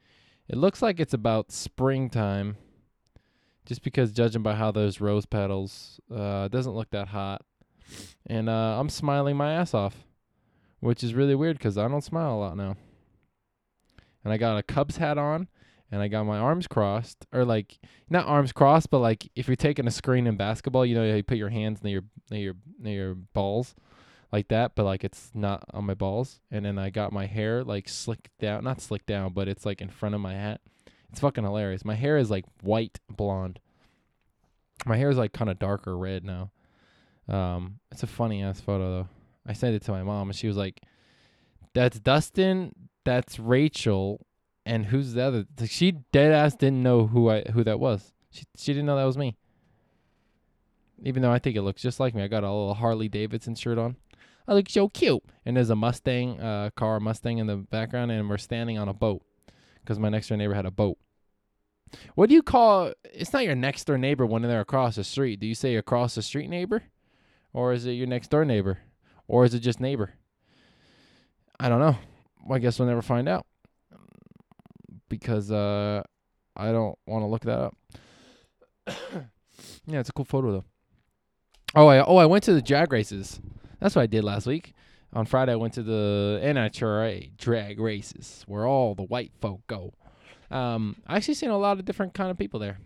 It 0.47 0.57
looks 0.57 0.81
like 0.81 0.99
it's 0.99 1.13
about 1.13 1.51
springtime, 1.51 2.57
just 3.65 3.83
because 3.83 4.11
judging 4.11 4.41
by 4.41 4.55
how 4.55 4.71
those 4.71 4.99
rose 4.99 5.25
petals, 5.25 5.99
uh, 6.13 6.47
doesn't 6.47 6.73
look 6.73 6.89
that 6.91 7.09
hot. 7.09 7.43
And 8.25 8.49
uh, 8.49 8.79
I'm 8.79 8.89
smiling 8.89 9.37
my 9.37 9.53
ass 9.53 9.73
off, 9.73 10.05
which 10.79 11.03
is 11.03 11.13
really 11.13 11.35
weird 11.35 11.57
because 11.57 11.77
I 11.77 11.87
don't 11.87 12.03
smile 12.03 12.35
a 12.35 12.39
lot 12.39 12.57
now 12.57 12.75
and 14.23 14.33
I 14.33 14.37
got 14.37 14.57
a 14.57 14.63
Cubs 14.63 14.97
hat 14.97 15.17
on 15.17 15.47
and 15.91 16.01
I 16.01 16.07
got 16.07 16.25
my 16.25 16.37
arms 16.37 16.67
crossed 16.67 17.25
or 17.33 17.45
like 17.45 17.79
not 18.09 18.27
arms 18.27 18.51
crossed, 18.51 18.89
but 18.89 18.99
like 18.99 19.29
if 19.35 19.47
you're 19.47 19.55
taking 19.55 19.87
a 19.87 19.91
screen 19.91 20.27
in 20.27 20.37
basketball, 20.37 20.85
you 20.85 20.95
know, 20.95 21.03
you 21.03 21.23
put 21.23 21.37
your 21.37 21.49
hands 21.49 21.83
near 21.83 21.93
your 21.93 22.03
near 22.29 22.41
your 22.41 22.55
near 22.79 22.93
your 22.93 23.15
balls 23.15 23.75
like 24.31 24.49
that, 24.49 24.75
but 24.75 24.83
like 24.83 25.03
it's 25.03 25.31
not 25.33 25.63
on 25.73 25.85
my 25.85 25.95
balls. 25.95 26.41
And 26.51 26.65
then 26.65 26.77
I 26.77 26.89
got 26.89 27.13
my 27.13 27.25
hair 27.25 27.63
like 27.63 27.89
slicked 27.89 28.29
down, 28.39 28.63
not 28.63 28.81
slicked 28.81 29.07
down, 29.07 29.33
but 29.33 29.47
it's 29.47 29.65
like 29.65 29.81
in 29.81 29.89
front 29.89 30.15
of 30.15 30.21
my 30.21 30.33
hat. 30.33 30.61
It's 31.11 31.21
fucking 31.21 31.43
hilarious. 31.43 31.83
My 31.83 31.95
hair 31.95 32.17
is 32.17 32.29
like 32.29 32.45
white 32.61 32.99
blonde. 33.09 33.59
My 34.85 34.95
hair 34.95 35.09
is 35.09 35.17
like 35.17 35.33
kind 35.33 35.49
of 35.49 35.57
darker 35.57 35.97
red 35.97 36.23
now. 36.23 36.51
Um, 37.29 37.79
it's 37.91 38.03
a 38.03 38.07
funny 38.07 38.43
ass 38.43 38.59
photo 38.59 38.91
though. 38.91 39.09
I 39.45 39.53
sent 39.53 39.75
it 39.75 39.83
to 39.83 39.91
my 39.91 40.03
mom 40.03 40.29
and 40.29 40.35
she 40.35 40.47
was 40.47 40.57
like, 40.57 40.81
"That's 41.73 41.99
Dustin. 41.99 42.73
That's 43.05 43.39
Rachel, 43.39 44.25
and 44.65 44.85
who's 44.85 45.13
the 45.13 45.23
other?" 45.23 45.45
Like, 45.59 45.71
she 45.71 45.91
dead 46.11 46.31
ass 46.31 46.55
didn't 46.55 46.83
know 46.83 47.07
who 47.07 47.29
I 47.29 47.41
who 47.53 47.63
that 47.63 47.79
was. 47.79 48.13
She 48.31 48.43
she 48.57 48.73
didn't 48.73 48.87
know 48.87 48.97
that 48.97 49.05
was 49.05 49.17
me. 49.17 49.37
Even 51.03 51.21
though 51.21 51.31
I 51.31 51.39
think 51.39 51.55
it 51.55 51.61
looks 51.61 51.81
just 51.81 51.99
like 51.99 52.13
me, 52.13 52.23
I 52.23 52.27
got 52.27 52.43
a 52.43 52.51
little 52.51 52.73
Harley 52.73 53.07
Davidson 53.07 53.55
shirt 53.55 53.77
on. 53.77 53.95
I 54.49 54.53
look 54.53 54.69
so 54.69 54.89
cute. 54.89 55.23
And 55.45 55.55
there's 55.55 55.69
a 55.69 55.75
Mustang 55.75 56.41
uh, 56.41 56.71
car, 56.75 56.99
Mustang 56.99 57.37
in 57.37 57.47
the 57.47 57.55
background, 57.55 58.11
and 58.11 58.29
we're 58.29 58.37
standing 58.37 58.77
on 58.79 58.89
a 58.89 58.93
boat 58.93 59.21
because 59.81 59.99
my 59.99 60.09
next 60.09 60.27
door 60.27 60.37
neighbor 60.37 60.55
had 60.55 60.65
a 60.65 60.71
boat. 60.71 60.97
What 62.15 62.29
do 62.29 62.35
you 62.35 62.41
call? 62.41 62.93
It's 63.05 63.31
not 63.31 63.45
your 63.45 63.55
next 63.55 63.85
door 63.85 63.97
neighbor 63.97 64.25
when 64.25 64.41
they're 64.41 64.59
across 64.59 64.95
the 64.95 65.03
street. 65.03 65.39
Do 65.39 65.47
you 65.47 65.55
say 65.55 65.75
across 65.75 66.15
the 66.15 66.21
street 66.21 66.49
neighbor, 66.49 66.83
or 67.53 67.73
is 67.73 67.85
it 67.85 67.93
your 67.93 68.07
next 68.07 68.29
door 68.29 68.45
neighbor, 68.45 68.79
or 69.27 69.45
is 69.45 69.53
it 69.53 69.59
just 69.59 69.79
neighbor? 69.79 70.13
I 71.59 71.69
don't 71.69 71.79
know. 71.79 71.97
Well, 72.45 72.55
I 72.55 72.59
guess 72.59 72.79
we'll 72.79 72.87
never 72.87 73.01
find 73.01 73.27
out 73.27 73.45
because 75.09 75.51
uh, 75.51 76.03
I 76.55 76.71
don't 76.71 76.97
want 77.05 77.23
to 77.23 77.27
look 77.27 77.43
that 77.43 77.59
up. 77.59 77.77
yeah, 79.85 79.99
it's 79.99 80.09
a 80.09 80.13
cool 80.13 80.25
photo 80.25 80.51
though. 80.51 80.65
Oh, 81.75 81.87
I 81.87 82.03
oh 82.03 82.17
I 82.17 82.25
went 82.25 82.43
to 82.45 82.53
the 82.53 82.61
drag 82.61 82.91
races. 82.91 83.39
That's 83.79 83.95
what 83.95 84.03
I 84.03 84.07
did 84.07 84.23
last 84.23 84.47
week. 84.47 84.73
On 85.13 85.25
Friday, 85.25 85.53
I 85.53 85.55
went 85.55 85.73
to 85.73 85.83
the 85.83 86.39
NHRA 86.43 87.35
drag 87.37 87.79
races, 87.79 88.43
where 88.47 88.67
all 88.67 88.93
the 88.93 89.03
white 89.03 89.31
folk 89.41 89.61
go. 89.67 89.93
Um, 90.51 90.97
I 91.07 91.15
actually 91.15 91.33
seen 91.33 91.49
a 91.49 91.57
lot 91.57 91.79
of 91.79 91.85
different 91.85 92.13
kind 92.13 92.29
of 92.29 92.37
people 92.37 92.59
there, 92.59 92.79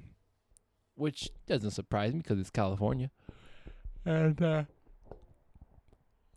which 0.96 1.30
doesn't 1.48 1.72
surprise 1.72 2.14
me 2.14 2.20
because 2.20 2.40
it's 2.40 2.50
California. 2.50 3.12
And 4.06 4.42
uh, 4.42 4.64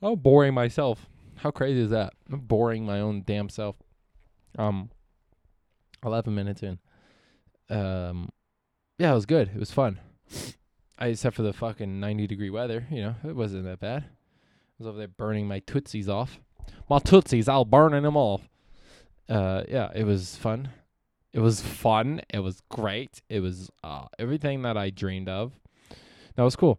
I'm 0.03 0.15
boring 0.17 0.55
myself. 0.55 1.07
How 1.37 1.51
crazy 1.51 1.81
is 1.81 1.91
that? 1.91 2.15
I'm 2.33 2.41
boring 2.41 2.87
my 2.87 3.01
own 3.01 3.23
damn 3.27 3.49
self. 3.49 3.77
Um, 4.59 4.91
eleven 6.05 6.35
minutes 6.35 6.63
in. 6.63 6.79
Um, 7.69 8.31
yeah, 8.99 9.11
it 9.11 9.15
was 9.15 9.27
good. 9.27 9.51
It 9.55 9.59
was 9.59 9.71
fun. 9.71 9.99
I 10.99 11.09
except 11.09 11.37
for 11.37 11.43
the 11.43 11.53
fucking 11.53 12.01
ninety 12.01 12.27
degree 12.27 12.51
weather, 12.51 12.87
you 12.91 13.03
know, 13.03 13.15
it 13.27 13.37
wasn't 13.37 13.65
that 13.65 13.81
bad. 13.81 14.05
I 14.05 14.75
was 14.79 14.87
over 14.87 14.99
there 14.99 15.09
burning 15.09 15.47
my 15.47 15.59
tootsies 15.61 16.09
off. 16.09 16.41
My 16.89 16.99
tootsies, 16.99 17.49
I'll 17.49 17.65
burning 17.65 18.03
them 18.03 18.17
off. 18.17 18.49
Uh, 19.29 19.65
yeah, 19.69 19.91
it 19.95 20.05
was 20.05 20.37
fun. 20.37 20.71
It 21.33 21.41
was 21.41 21.61
fun. 21.61 22.23
It 22.33 22.39
was 22.39 22.63
great. 22.71 23.21
It 23.29 23.41
was 23.41 23.71
uh 23.85 24.07
everything 24.19 24.63
that 24.63 24.77
I 24.79 24.91
dreamed 24.91 25.29
of. 25.29 25.53
That 26.37 26.43
was 26.43 26.57
cool. 26.57 26.79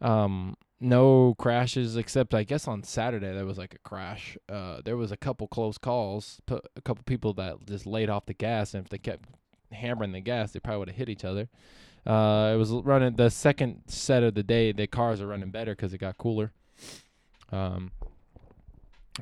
Um, 0.00 0.56
no 0.80 1.34
crashes 1.38 1.96
except 1.96 2.34
I 2.34 2.42
guess 2.42 2.66
on 2.66 2.82
Saturday 2.82 3.32
there 3.34 3.44
was 3.44 3.58
like 3.58 3.74
a 3.74 3.78
crash. 3.78 4.38
Uh, 4.48 4.80
there 4.82 4.96
was 4.96 5.12
a 5.12 5.16
couple 5.16 5.46
close 5.46 5.76
calls. 5.76 6.40
A 6.48 6.80
couple 6.80 7.04
people 7.04 7.34
that 7.34 7.66
just 7.66 7.86
laid 7.86 8.08
off 8.08 8.26
the 8.26 8.34
gas, 8.34 8.72
and 8.74 8.84
if 8.84 8.90
they 8.90 8.98
kept 8.98 9.26
hammering 9.72 10.12
the 10.12 10.20
gas, 10.20 10.52
they 10.52 10.60
probably 10.60 10.78
would 10.78 10.88
have 10.88 10.96
hit 10.96 11.10
each 11.10 11.24
other. 11.24 11.48
Uh, 12.06 12.52
it 12.54 12.56
was 12.56 12.72
running 12.72 13.16
the 13.16 13.28
second 13.28 13.82
set 13.86 14.22
of 14.22 14.34
the 14.34 14.42
day. 14.42 14.72
The 14.72 14.86
cars 14.86 15.20
are 15.20 15.26
running 15.26 15.50
better 15.50 15.72
because 15.72 15.92
it 15.92 15.98
got 15.98 16.16
cooler. 16.16 16.52
Um, 17.52 17.92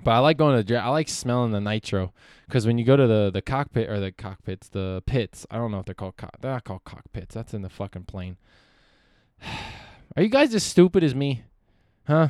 but 0.05 0.13
I 0.13 0.19
like 0.19 0.37
going 0.37 0.65
to 0.65 0.77
I 0.77 0.89
like 0.91 1.09
smelling 1.09 1.51
the 1.51 1.61
nitro 1.61 2.13
because 2.47 2.67
when 2.67 2.79
you 2.79 2.85
go 2.85 2.97
to 2.97 3.07
the 3.09 3.31
the 3.33 3.43
cockpit 3.43 3.89
or 3.89 3.99
the 3.99 4.13
cockpits, 4.13 4.69
the 4.69 5.03
pits. 5.07 5.45
I 5.51 5.57
don't 5.57 5.73
know 5.73 5.81
if 5.81 5.87
they're 5.87 5.95
called 5.95 6.17
co- 6.17 6.31
they're 6.41 6.53
not 6.53 6.63
called 6.63 6.85
cockpits. 6.85 7.35
That's 7.35 7.53
in 7.53 7.63
the 7.63 7.69
fucking 7.69 8.05
plane. 8.05 8.37
Are 10.17 10.23
you 10.23 10.29
guys 10.29 10.55
as 10.55 10.65
stupid 10.65 11.05
as 11.05 11.15
me, 11.15 11.43
huh? 12.07 12.29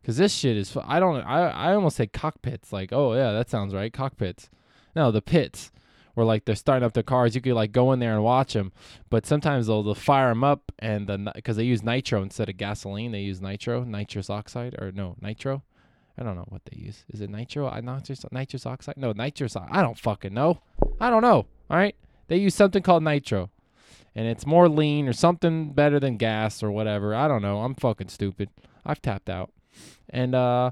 Because 0.00 0.16
this 0.16 0.34
shit 0.34 0.56
is. 0.56 0.76
I 0.84 1.00
don't. 1.00 1.20
I 1.22 1.48
I 1.48 1.74
almost 1.74 1.96
say 1.96 2.06
cockpits. 2.06 2.72
Like, 2.72 2.92
oh 2.92 3.14
yeah, 3.14 3.32
that 3.32 3.50
sounds 3.50 3.74
right. 3.74 3.92
Cockpits. 3.92 4.48
No, 4.96 5.10
the 5.10 5.22
pits 5.22 5.70
where 6.18 6.26
like 6.26 6.44
they're 6.44 6.56
starting 6.56 6.84
up 6.84 6.94
their 6.94 7.02
cars. 7.04 7.36
You 7.36 7.40
could 7.40 7.54
like 7.54 7.70
go 7.70 7.92
in 7.92 8.00
there 8.00 8.14
and 8.14 8.24
watch 8.24 8.54
them, 8.54 8.72
but 9.08 9.24
sometimes 9.24 9.68
they'll, 9.68 9.84
they'll 9.84 9.94
fire 9.94 10.30
them 10.30 10.42
up 10.42 10.72
and 10.80 11.06
the 11.06 11.30
because 11.32 11.56
they 11.56 11.62
use 11.62 11.84
nitro 11.84 12.22
instead 12.22 12.48
of 12.48 12.56
gasoline, 12.56 13.12
they 13.12 13.20
use 13.20 13.40
nitro, 13.40 13.84
nitrous 13.84 14.28
oxide 14.28 14.74
or 14.80 14.90
no 14.90 15.14
nitro. 15.20 15.62
I 16.18 16.24
don't 16.24 16.34
know 16.34 16.46
what 16.48 16.62
they 16.64 16.76
use. 16.76 17.04
Is 17.10 17.20
it 17.20 17.30
nitro? 17.30 17.68
Uh, 17.68 17.70
I 17.70 17.80
not 17.82 18.02
just 18.02 18.30
nitrous 18.32 18.66
oxide. 18.66 18.96
No, 18.96 19.12
nitrous. 19.12 19.54
I 19.56 19.80
don't 19.80 19.96
fucking 19.96 20.34
know. 20.34 20.60
I 21.00 21.08
don't 21.08 21.22
know. 21.22 21.46
All 21.70 21.76
right, 21.76 21.94
they 22.26 22.38
use 22.38 22.56
something 22.56 22.82
called 22.82 23.04
nitro, 23.04 23.50
and 24.14 24.26
it's 24.26 24.46
more 24.46 24.68
lean 24.68 25.08
or 25.08 25.12
something 25.12 25.72
better 25.72 26.00
than 26.00 26.16
gas 26.16 26.62
or 26.62 26.70
whatever. 26.70 27.14
I 27.14 27.28
don't 27.28 27.42
know. 27.42 27.60
I'm 27.60 27.74
fucking 27.74 28.08
stupid. 28.08 28.50
I've 28.84 29.02
tapped 29.02 29.28
out, 29.28 29.50
and 30.08 30.34
uh 30.34 30.70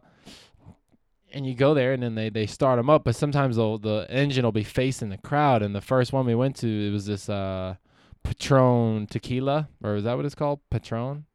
and 1.33 1.47
you 1.47 1.55
go 1.55 1.75
there 1.75 1.93
and 1.93 2.03
then 2.03 2.15
they, 2.15 2.31
they 2.31 2.47
start 2.47 2.79
them 2.79 2.89
up 2.89 3.05
but 3.05 3.15
sometimes 3.15 3.57
they'll, 3.57 3.79
the 3.79 4.07
engine 4.09 4.45
will 4.45 4.53
be 4.53 4.63
facing 4.65 5.11
the 5.11 5.19
crowd. 5.19 5.63
And 5.63 5.75
the 5.75 5.81
first 5.81 6.13
one 6.13 6.25
we 6.25 6.35
went 6.35 6.57
to 6.57 6.89
it 6.89 6.91
was 6.91 7.07
this 7.07 7.29
uh 7.29 7.75
patron 8.23 9.07
tequila 9.07 9.69
or 9.83 9.97
is 9.97 10.05
that 10.05 10.17
what 10.17 10.25
it's 10.25 10.35
called? 10.35 10.61
Patron? 10.71 11.27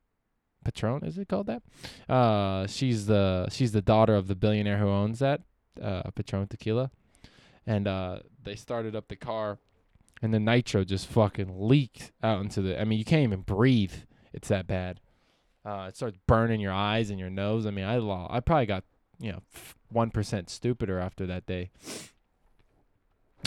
Patron 0.65 1.03
is 1.03 1.17
it 1.17 1.27
called 1.27 1.47
that? 1.47 1.61
Uh 2.11 2.67
she's 2.67 3.05
the 3.05 3.47
she's 3.51 3.73
the 3.73 3.81
daughter 3.81 4.15
of 4.15 4.27
the 4.27 4.35
billionaire 4.35 4.77
who 4.77 4.87
owns 4.87 5.19
that 5.19 5.41
uh 5.81 6.09
patron 6.11 6.47
tequila. 6.47 6.89
And 7.67 7.87
uh 7.87 8.19
they 8.43 8.55
started 8.55 8.95
up 8.95 9.07
the 9.07 9.15
car 9.15 9.59
and 10.21 10.33
the 10.33 10.39
nitro 10.39 10.83
just 10.83 11.07
fucking 11.07 11.67
leaked 11.67 12.11
out 12.23 12.41
into 12.41 12.61
the 12.61 12.79
i 12.79 12.83
mean 12.83 12.99
you 12.99 13.05
can't 13.05 13.23
even 13.23 13.41
breathe 13.41 13.93
it's 14.33 14.47
that 14.47 14.67
bad 14.67 14.99
uh 15.65 15.85
it 15.87 15.95
starts 15.95 16.17
burning 16.27 16.59
your 16.59 16.73
eyes 16.73 17.09
and 17.09 17.19
your 17.19 17.29
nose 17.29 17.65
i 17.65 17.71
mean 17.71 17.85
i 17.85 17.97
lo- 17.97 18.27
i 18.29 18.39
probably 18.39 18.65
got 18.65 18.83
you 19.19 19.31
know 19.31 19.41
one 19.89 20.09
percent 20.09 20.49
stupider 20.49 20.99
after 20.99 21.25
that 21.27 21.45
day. 21.45 21.69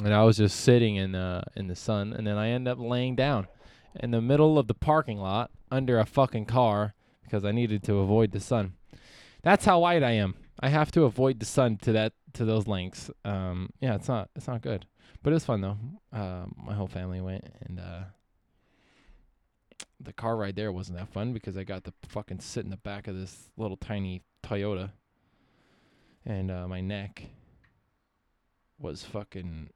And 0.03 0.13
I 0.13 0.25
was 0.25 0.39
just 0.39 0.61
sitting 0.61 0.97
in 0.97 1.15
uh 1.15 1.45
in 1.55 1.69
the 1.69 1.77
sun, 1.77 2.13
and 2.13 2.27
then 2.27 2.37
I 2.37 2.49
end 2.49 2.69
up 2.69 2.79
laying 2.79 3.17
down 3.17 3.49
in 4.01 4.11
the 4.11 4.21
middle 4.21 4.59
of 4.59 4.67
the 4.67 4.75
parking 4.75 5.19
lot 5.19 5.51
under 5.71 5.99
a 5.99 6.07
fucking 6.07 6.47
car 6.47 6.95
because 7.23 7.45
I 7.45 7.53
needed 7.53 7.83
to 7.85 7.99
avoid 7.99 8.33
the 8.33 8.41
sun. 8.41 8.75
That's 9.43 9.65
how 9.65 9.81
white 9.81 10.03
I 10.03 10.13
am. 10.13 10.35
I 10.61 10.69
have 10.69 10.91
to 10.93 11.05
avoid 11.05 11.41
the 11.41 11.47
sun 11.47 11.77
to 11.79 11.93
that 11.93 12.13
to 12.35 12.45
those 12.45 12.67
lengths. 12.67 13.11
Um, 13.25 13.71
yeah, 13.81 13.95
it's 13.95 14.09
not 14.09 14.31
it's 14.37 14.47
not 14.49 14.63
good, 14.63 14.87
but 15.25 15.31
it 15.31 15.35
was 15.35 15.45
fun 15.45 15.61
though. 15.61 15.79
Uh, 16.13 16.45
my 16.57 16.75
whole 16.75 16.87
family 16.87 17.21
went, 17.21 17.45
and 17.63 17.81
uh, 17.81 18.03
the 19.99 20.13
car 20.13 20.37
ride 20.37 20.55
there 20.55 20.71
wasn't 20.71 20.99
that 20.99 21.09
fun 21.09 21.33
because 21.33 21.57
I 21.57 21.65
got 21.65 21.83
to 21.85 21.93
fucking 22.09 22.39
sit 22.39 22.65
in 22.65 22.71
the 22.71 22.77
back 22.77 23.09
of 23.09 23.19
this 23.19 23.51
little 23.57 23.77
tiny 23.77 24.23
Toyota 24.45 24.91
and 26.27 26.51
uh, 26.51 26.67
my 26.67 26.81
neck 26.81 27.25
was 28.79 29.03
fucking 29.05 29.71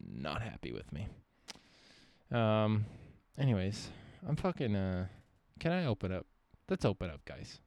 not 0.00 0.42
happy 0.42 0.72
with 0.72 0.92
me. 0.92 1.08
Um. 2.30 2.86
Anyways, 3.38 3.88
I'm 4.28 4.36
fucking. 4.36 4.76
Uh, 4.76 5.06
can 5.58 5.72
I 5.72 5.86
open 5.86 6.12
up? 6.12 6.26
Let's 6.68 6.84
open 6.84 7.10
up, 7.10 7.24
guys. 7.24 7.60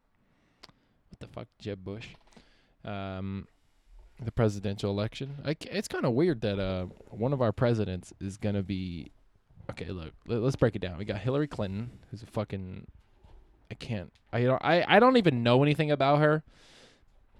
What 1.09 1.19
the 1.19 1.27
fuck, 1.27 1.47
Jeb 1.59 1.83
Bush? 1.83 2.09
Um, 2.83 3.47
the 4.23 4.31
presidential 4.31 4.89
election. 4.91 5.35
C 5.45 5.55
it's 5.69 5.87
kind 5.87 6.05
of 6.05 6.13
weird 6.13 6.41
that 6.41 6.59
uh 6.59 6.85
one 7.09 7.33
of 7.33 7.41
our 7.41 7.51
presidents 7.51 8.13
is 8.19 8.37
gonna 8.37 8.63
be. 8.63 9.11
Okay, 9.71 9.87
look. 9.87 10.13
Let, 10.27 10.41
let's 10.41 10.55
break 10.55 10.75
it 10.75 10.79
down. 10.79 10.97
We 10.97 11.05
got 11.05 11.17
Hillary 11.17 11.47
Clinton, 11.47 11.91
who's 12.11 12.21
a 12.21 12.27
fucking. 12.27 12.87
I 13.71 13.73
can't. 13.73 14.11
I 14.31 14.43
don't. 14.43 14.63
I 14.63 14.85
I 14.87 14.99
don't 14.99 15.17
even 15.17 15.43
know 15.43 15.63
anything 15.63 15.91
about 15.91 16.19
her 16.19 16.43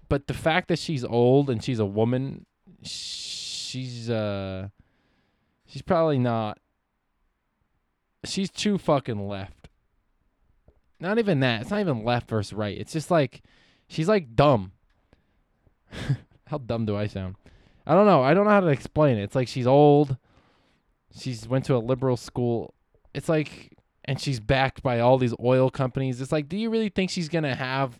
but 0.08 0.26
the 0.26 0.34
fact 0.34 0.68
that 0.68 0.78
she's 0.78 1.04
old 1.04 1.50
and 1.50 1.62
she's 1.62 1.78
a 1.78 1.86
woman, 1.86 2.46
she's 2.82 4.08
uh, 4.08 4.68
she's 5.66 5.82
probably 5.82 6.18
not. 6.18 6.58
She's 8.24 8.50
too 8.50 8.78
fucking 8.78 9.28
left. 9.28 9.68
Not 10.98 11.18
even 11.18 11.40
that. 11.40 11.62
It's 11.62 11.70
not 11.70 11.80
even 11.80 12.04
left 12.04 12.28
versus 12.28 12.52
right. 12.52 12.76
It's 12.76 12.92
just 12.92 13.10
like, 13.10 13.42
she's 13.88 14.08
like 14.08 14.34
dumb. 14.34 14.72
How 16.46 16.58
dumb 16.58 16.86
do 16.86 16.96
I 16.96 17.06
sound? 17.06 17.36
I 17.86 17.94
don't 17.94 18.06
know. 18.06 18.22
I 18.22 18.34
don't 18.34 18.44
know 18.44 18.50
how 18.50 18.60
to 18.60 18.68
explain 18.68 19.18
it. 19.18 19.22
It's 19.22 19.34
like 19.34 19.48
she's 19.48 19.66
old. 19.66 20.16
She's 21.16 21.46
went 21.48 21.64
to 21.66 21.76
a 21.76 21.78
liberal 21.78 22.16
school. 22.16 22.74
It's 23.14 23.28
like, 23.28 23.76
and 24.04 24.20
she's 24.20 24.40
backed 24.40 24.82
by 24.82 25.00
all 25.00 25.18
these 25.18 25.34
oil 25.42 25.70
companies. 25.70 26.20
It's 26.20 26.32
like, 26.32 26.48
do 26.48 26.56
you 26.56 26.70
really 26.70 26.88
think 26.88 27.10
she's 27.10 27.28
gonna 27.28 27.54
have? 27.54 27.98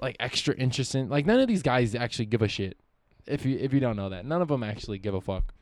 like 0.00 0.16
extra 0.20 0.54
interest 0.56 0.94
in 0.94 1.08
like 1.08 1.26
none 1.26 1.40
of 1.40 1.48
these 1.48 1.62
guys 1.62 1.94
actually 1.94 2.26
give 2.26 2.42
a 2.42 2.48
shit. 2.48 2.76
If 3.26 3.46
you 3.46 3.56
if 3.58 3.72
you 3.72 3.80
don't 3.80 3.96
know 3.96 4.10
that, 4.10 4.26
none 4.26 4.42
of 4.42 4.48
them 4.48 4.62
actually 4.62 4.98
give 4.98 5.14
a 5.14 5.20
fuck. 5.20 5.54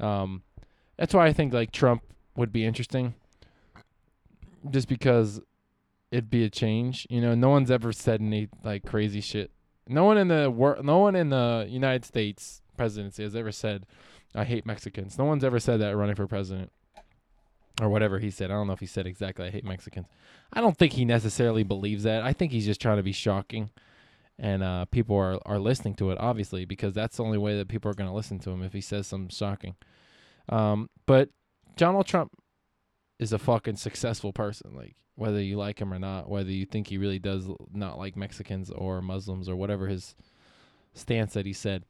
Um, 0.00 0.42
that's 0.96 1.14
why 1.14 1.26
I 1.26 1.32
think 1.32 1.52
like 1.52 1.70
Trump 1.70 2.02
would 2.36 2.52
be 2.52 2.64
interesting. 2.64 3.14
Just 4.68 4.88
because 4.88 5.40
it'd 6.10 6.30
be 6.30 6.44
a 6.44 6.50
change, 6.50 7.06
you 7.08 7.20
know. 7.20 7.34
No 7.34 7.50
one's 7.50 7.70
ever 7.70 7.92
said 7.92 8.20
any 8.20 8.48
like 8.64 8.84
crazy 8.84 9.20
shit. 9.20 9.52
No 9.88 10.04
one 10.04 10.18
in 10.18 10.28
the 10.28 10.50
wor- 10.50 10.78
no 10.82 10.98
one 10.98 11.16
in 11.16 11.30
the 11.30 11.66
United 11.68 12.04
States 12.04 12.62
presidency 12.76 13.22
has 13.22 13.34
ever 13.34 13.52
said, 13.52 13.86
"I 14.34 14.44
hate 14.44 14.66
Mexicans." 14.66 15.18
No 15.18 15.24
one's 15.24 15.44
ever 15.44 15.58
said 15.58 15.80
that 15.80 15.96
running 15.96 16.14
for 16.14 16.26
president, 16.26 16.70
or 17.80 17.88
whatever 17.88 18.18
he 18.18 18.30
said. 18.30 18.50
I 18.50 18.54
don't 18.54 18.66
know 18.66 18.72
if 18.72 18.80
he 18.80 18.86
said 18.86 19.06
exactly, 19.06 19.46
"I 19.46 19.50
hate 19.50 19.64
Mexicans." 19.64 20.06
I 20.52 20.60
don't 20.60 20.76
think 20.76 20.92
he 20.92 21.04
necessarily 21.04 21.62
believes 21.62 22.04
that. 22.04 22.22
I 22.22 22.32
think 22.32 22.52
he's 22.52 22.66
just 22.66 22.80
trying 22.80 22.96
to 22.98 23.02
be 23.02 23.12
shocking, 23.12 23.70
and 24.38 24.62
uh, 24.62 24.84
people 24.86 25.16
are 25.16 25.38
are 25.46 25.58
listening 25.58 25.94
to 25.94 26.10
it 26.10 26.18
obviously 26.20 26.64
because 26.64 26.94
that's 26.94 27.16
the 27.16 27.24
only 27.24 27.38
way 27.38 27.56
that 27.56 27.68
people 27.68 27.90
are 27.90 27.94
going 27.94 28.08
to 28.10 28.14
listen 28.16 28.38
to 28.40 28.50
him 28.50 28.62
if 28.62 28.72
he 28.72 28.80
says 28.80 29.06
something 29.06 29.30
shocking. 29.30 29.76
Um, 30.48 30.88
but 31.06 31.30
Donald 31.76 32.06
Trump 32.06 32.32
is 33.18 33.32
a 33.32 33.38
fucking 33.38 33.76
successful 33.76 34.32
person. 34.32 34.74
Like 34.74 34.96
whether 35.16 35.40
you 35.40 35.56
like 35.56 35.80
him 35.80 35.92
or 35.92 35.98
not, 35.98 36.28
whether 36.28 36.50
you 36.50 36.64
think 36.64 36.86
he 36.86 36.98
really 36.98 37.18
does 37.18 37.48
not 37.72 37.98
like 37.98 38.16
Mexicans 38.16 38.70
or 38.70 39.02
Muslims 39.02 39.48
or 39.48 39.56
whatever 39.56 39.88
his 39.88 40.14
stance 40.94 41.34
that 41.34 41.46
he 41.46 41.52
said, 41.52 41.84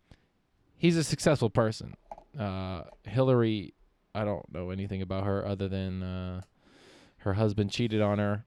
he's 0.77 0.97
a 0.97 1.05
successful 1.05 1.51
person. 1.51 1.95
Uh, 2.39 2.83
Hillary, 3.05 3.75
I 4.15 4.25
don't 4.25 4.53
know 4.53 4.71
anything 4.71 5.03
about 5.03 5.25
her 5.25 5.47
other 5.47 5.69
than 5.69 6.03
uh, 6.03 6.41
her 7.19 7.35
husband 7.35 7.71
cheated 7.71 8.01
on 8.01 8.19
her, 8.19 8.45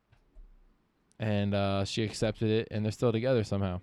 and 1.20 1.54
uh, 1.54 1.86
she 1.86 2.04
accepted 2.04 2.50
it, 2.50 2.68
and 2.72 2.84
they're 2.84 2.92
still 2.92 3.12
together 3.12 3.44
somehow. 3.44 3.82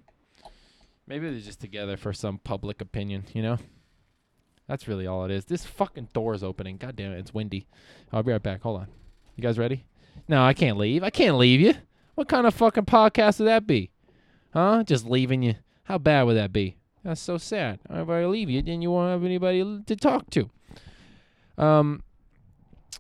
Maybe 1.07 1.31
they're 1.31 1.40
just 1.40 1.61
together 1.61 1.97
for 1.97 2.12
some 2.12 2.38
public 2.38 2.81
opinion, 2.81 3.25
you 3.33 3.43
know. 3.43 3.59
That's 4.69 4.87
really 4.87 5.07
all 5.07 5.25
it 5.25 5.31
is. 5.31 5.47
This 5.47 5.65
fucking 5.65 6.11
door 6.13 6.35
is 6.35 6.45
opening. 6.45 6.77
God 6.77 6.95
damn 6.95 7.13
it, 7.13 7.19
it's 7.19 7.35
windy. 7.35 7.67
I'll 8.13 8.23
be 8.23 8.33
right 8.33 8.43
back. 8.43 8.63
Hold 8.63 8.81
on. 8.81 8.89
You 9.35 9.43
guys 9.43 9.59
ready? 9.59 9.85
No, 10.29 10.45
I 10.45 10.53
can't 10.53 10.77
leave. 10.77 11.03
I 11.03 11.11
can't 11.11 11.39
leave 11.39 11.61
you. 11.61 11.75
What 12.15 12.29
kind 12.29 12.47
of 12.47 12.55
fucking 12.55 12.85
podcast 12.85 13.39
would 13.39 13.47
that 13.47 13.67
be? 13.67 13.91
Huh? 14.53 14.83
Just 14.85 15.07
leaving 15.07 15.43
you. 15.43 15.55
How 15.85 15.99
bad 15.99 16.25
would 16.25 16.37
that 16.37 16.53
be? 16.53 16.77
That's 17.03 17.21
so 17.21 17.39
sad. 17.39 17.79
If 17.89 18.09
I 18.09 18.27
leave 18.27 18.51
you, 18.51 18.61
then 18.61 18.83
you 18.83 18.91
won't 18.91 19.11
have 19.11 19.25
anybody 19.25 19.83
to 19.87 19.97
talk 19.97 20.29
to. 20.31 20.51
Um, 21.57 22.03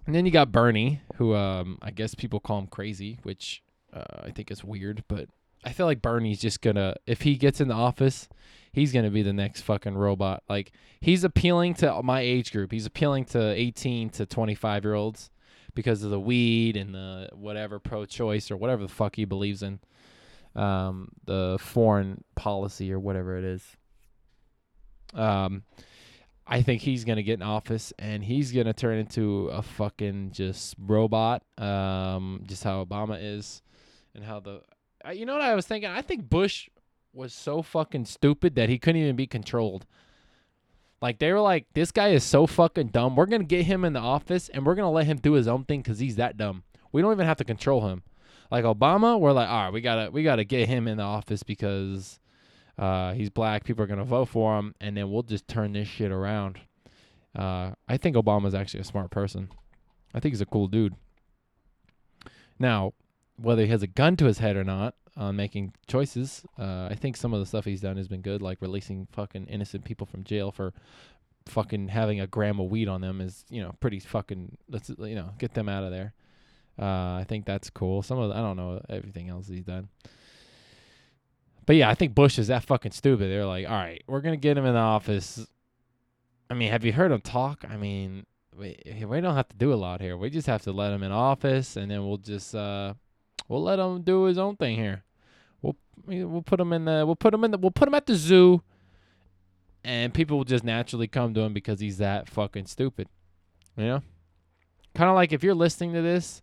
and 0.06 0.14
then 0.14 0.24
you 0.24 0.32
got 0.32 0.52
Bernie, 0.52 1.02
who 1.16 1.34
um, 1.34 1.78
I 1.82 1.90
guess 1.90 2.14
people 2.14 2.40
call 2.40 2.60
him 2.60 2.66
crazy, 2.68 3.18
which 3.24 3.62
uh, 3.92 4.22
I 4.24 4.30
think 4.30 4.50
is 4.50 4.64
weird, 4.64 5.04
but 5.08 5.28
I 5.68 5.72
feel 5.72 5.84
like 5.84 6.00
Bernie's 6.00 6.40
just 6.40 6.62
gonna, 6.62 6.94
if 7.06 7.20
he 7.20 7.36
gets 7.36 7.60
in 7.60 7.68
the 7.68 7.74
office, 7.74 8.26
he's 8.72 8.90
gonna 8.90 9.10
be 9.10 9.20
the 9.20 9.34
next 9.34 9.60
fucking 9.60 9.94
robot. 9.94 10.42
Like 10.48 10.72
he's 10.98 11.24
appealing 11.24 11.74
to 11.74 12.02
my 12.02 12.22
age 12.22 12.52
group. 12.52 12.72
He's 12.72 12.86
appealing 12.86 13.26
to 13.26 13.50
18 13.50 14.08
to 14.10 14.24
25 14.24 14.84
year 14.84 14.94
olds 14.94 15.28
because 15.74 16.02
of 16.02 16.10
the 16.10 16.18
weed 16.18 16.78
and 16.78 16.94
the 16.94 17.28
whatever 17.34 17.78
pro-choice 17.78 18.50
or 18.50 18.56
whatever 18.56 18.80
the 18.80 18.88
fuck 18.88 19.16
he 19.16 19.26
believes 19.26 19.62
in, 19.62 19.78
um, 20.56 21.10
the 21.26 21.58
foreign 21.60 22.24
policy 22.34 22.90
or 22.90 22.98
whatever 22.98 23.36
it 23.36 23.44
is. 23.44 23.62
Um, 25.12 25.64
I 26.46 26.62
think 26.62 26.80
he's 26.80 27.04
gonna 27.04 27.22
get 27.22 27.34
in 27.34 27.42
office 27.42 27.92
and 27.98 28.24
he's 28.24 28.52
gonna 28.52 28.72
turn 28.72 28.96
into 28.96 29.48
a 29.48 29.60
fucking 29.60 30.30
just 30.30 30.76
robot. 30.78 31.42
Um, 31.58 32.44
just 32.46 32.64
how 32.64 32.82
Obama 32.82 33.18
is, 33.20 33.60
and 34.14 34.24
how 34.24 34.40
the, 34.40 34.62
you 35.12 35.26
know 35.26 35.34
what 35.34 35.42
I 35.42 35.54
was 35.54 35.66
thinking? 35.66 35.90
I 35.90 36.02
think 36.02 36.28
Bush 36.28 36.68
was 37.12 37.32
so 37.32 37.62
fucking 37.62 38.04
stupid 38.04 38.54
that 38.56 38.68
he 38.68 38.78
couldn't 38.78 39.00
even 39.00 39.16
be 39.16 39.26
controlled. 39.26 39.86
Like 41.00 41.18
they 41.18 41.32
were 41.32 41.40
like, 41.40 41.66
this 41.74 41.92
guy 41.92 42.08
is 42.08 42.24
so 42.24 42.46
fucking 42.46 42.88
dumb. 42.88 43.16
We're 43.16 43.26
gonna 43.26 43.44
get 43.44 43.66
him 43.66 43.84
in 43.84 43.92
the 43.92 44.00
office 44.00 44.48
and 44.48 44.66
we're 44.66 44.74
gonna 44.74 44.90
let 44.90 45.06
him 45.06 45.18
do 45.18 45.32
his 45.32 45.46
own 45.46 45.64
thing 45.64 45.80
because 45.80 45.98
he's 45.98 46.16
that 46.16 46.36
dumb. 46.36 46.64
We 46.92 47.02
don't 47.02 47.12
even 47.12 47.26
have 47.26 47.36
to 47.38 47.44
control 47.44 47.88
him. 47.88 48.02
Like 48.50 48.64
Obama, 48.64 49.20
we're 49.20 49.32
like, 49.32 49.48
all 49.48 49.64
right, 49.64 49.72
we 49.72 49.80
gotta 49.80 50.10
we 50.10 50.22
gotta 50.22 50.44
get 50.44 50.68
him 50.68 50.88
in 50.88 50.96
the 50.96 51.04
office 51.04 51.42
because 51.42 52.18
uh, 52.78 53.12
he's 53.12 53.30
black. 53.30 53.64
People 53.64 53.84
are 53.84 53.88
gonna 53.88 54.04
vote 54.04 54.28
for 54.28 54.58
him, 54.58 54.74
and 54.80 54.96
then 54.96 55.10
we'll 55.10 55.22
just 55.22 55.46
turn 55.46 55.72
this 55.72 55.88
shit 55.88 56.10
around. 56.10 56.58
Uh, 57.36 57.72
I 57.86 57.96
think 57.98 58.16
Obama's 58.16 58.54
actually 58.54 58.80
a 58.80 58.84
smart 58.84 59.10
person. 59.10 59.50
I 60.14 60.20
think 60.20 60.32
he's 60.32 60.40
a 60.40 60.46
cool 60.46 60.66
dude. 60.66 60.94
Now, 62.58 62.94
whether 63.40 63.62
he 63.62 63.68
has 63.68 63.82
a 63.82 63.86
gun 63.86 64.16
to 64.16 64.26
his 64.26 64.38
head 64.38 64.56
or 64.56 64.64
not 64.64 64.94
on 65.16 65.36
making 65.36 65.72
choices, 65.86 66.44
uh, 66.58 66.88
I 66.90 66.94
think 66.94 67.16
some 67.16 67.32
of 67.32 67.40
the 67.40 67.46
stuff 67.46 67.64
he's 67.64 67.80
done 67.80 67.96
has 67.96 68.08
been 68.08 68.20
good, 68.20 68.42
like 68.42 68.60
releasing 68.60 69.06
fucking 69.12 69.46
innocent 69.46 69.84
people 69.84 70.06
from 70.06 70.24
jail 70.24 70.50
for 70.50 70.72
fucking 71.46 71.88
having 71.88 72.20
a 72.20 72.26
gram 72.26 72.60
of 72.60 72.70
weed 72.70 72.88
on 72.88 73.00
them 73.00 73.20
is, 73.20 73.44
you 73.50 73.62
know, 73.62 73.74
pretty 73.80 74.00
fucking. 74.00 74.56
Let's 74.68 74.90
you 74.90 75.14
know 75.14 75.30
get 75.38 75.54
them 75.54 75.68
out 75.68 75.84
of 75.84 75.90
there. 75.90 76.14
Uh, 76.78 77.16
I 77.16 77.24
think 77.28 77.44
that's 77.44 77.70
cool. 77.70 78.02
Some 78.02 78.18
of 78.18 78.28
the, 78.28 78.36
I 78.36 78.40
don't 78.40 78.56
know 78.56 78.80
everything 78.88 79.28
else 79.28 79.48
he's 79.48 79.64
done. 79.64 79.88
But 81.66 81.76
yeah, 81.76 81.90
I 81.90 81.94
think 81.94 82.14
Bush 82.14 82.38
is 82.38 82.48
that 82.48 82.64
fucking 82.64 82.92
stupid. 82.92 83.30
They're 83.30 83.44
like, 83.44 83.68
all 83.68 83.74
right, 83.74 84.02
we're 84.06 84.20
gonna 84.20 84.36
get 84.36 84.56
him 84.56 84.64
in 84.64 84.74
the 84.74 84.80
office. 84.80 85.46
I 86.50 86.54
mean, 86.54 86.70
have 86.70 86.84
you 86.84 86.92
heard 86.92 87.12
him 87.12 87.20
talk? 87.20 87.64
I 87.68 87.76
mean, 87.76 88.24
we 88.58 88.76
we 89.06 89.20
don't 89.20 89.34
have 89.34 89.48
to 89.48 89.56
do 89.56 89.72
a 89.72 89.76
lot 89.76 90.00
here. 90.00 90.16
We 90.16 90.30
just 90.30 90.46
have 90.46 90.62
to 90.62 90.72
let 90.72 90.92
him 90.92 91.02
in 91.02 91.12
office, 91.12 91.76
and 91.76 91.90
then 91.90 92.06
we'll 92.06 92.16
just 92.16 92.54
uh, 92.54 92.94
we'll 93.48 93.62
let 93.62 93.78
him 93.78 94.02
do 94.02 94.24
his 94.24 94.38
own 94.38 94.56
thing 94.56 94.76
here. 94.76 95.04
We'll 95.62 95.76
we'll 96.06 96.42
put 96.42 96.60
him 96.60 96.72
in 96.72 96.84
the 96.84 97.04
we'll 97.04 97.16
put 97.16 97.34
him 97.34 97.44
in 97.44 97.50
the 97.50 97.58
we'll 97.58 97.70
put 97.70 97.88
him 97.88 97.94
at 97.94 98.06
the 98.06 98.14
zoo, 98.14 98.62
and 99.82 100.14
people 100.14 100.36
will 100.36 100.44
just 100.44 100.64
naturally 100.64 101.08
come 101.08 101.34
to 101.34 101.40
him 101.40 101.52
because 101.52 101.80
he's 101.80 101.98
that 101.98 102.28
fucking 102.28 102.66
stupid. 102.66 103.08
You 103.76 103.84
know, 103.84 104.02
kind 104.94 105.08
of 105.08 105.14
like 105.16 105.32
if 105.32 105.42
you're 105.42 105.54
listening 105.54 105.92
to 105.94 106.02
this, 106.02 106.42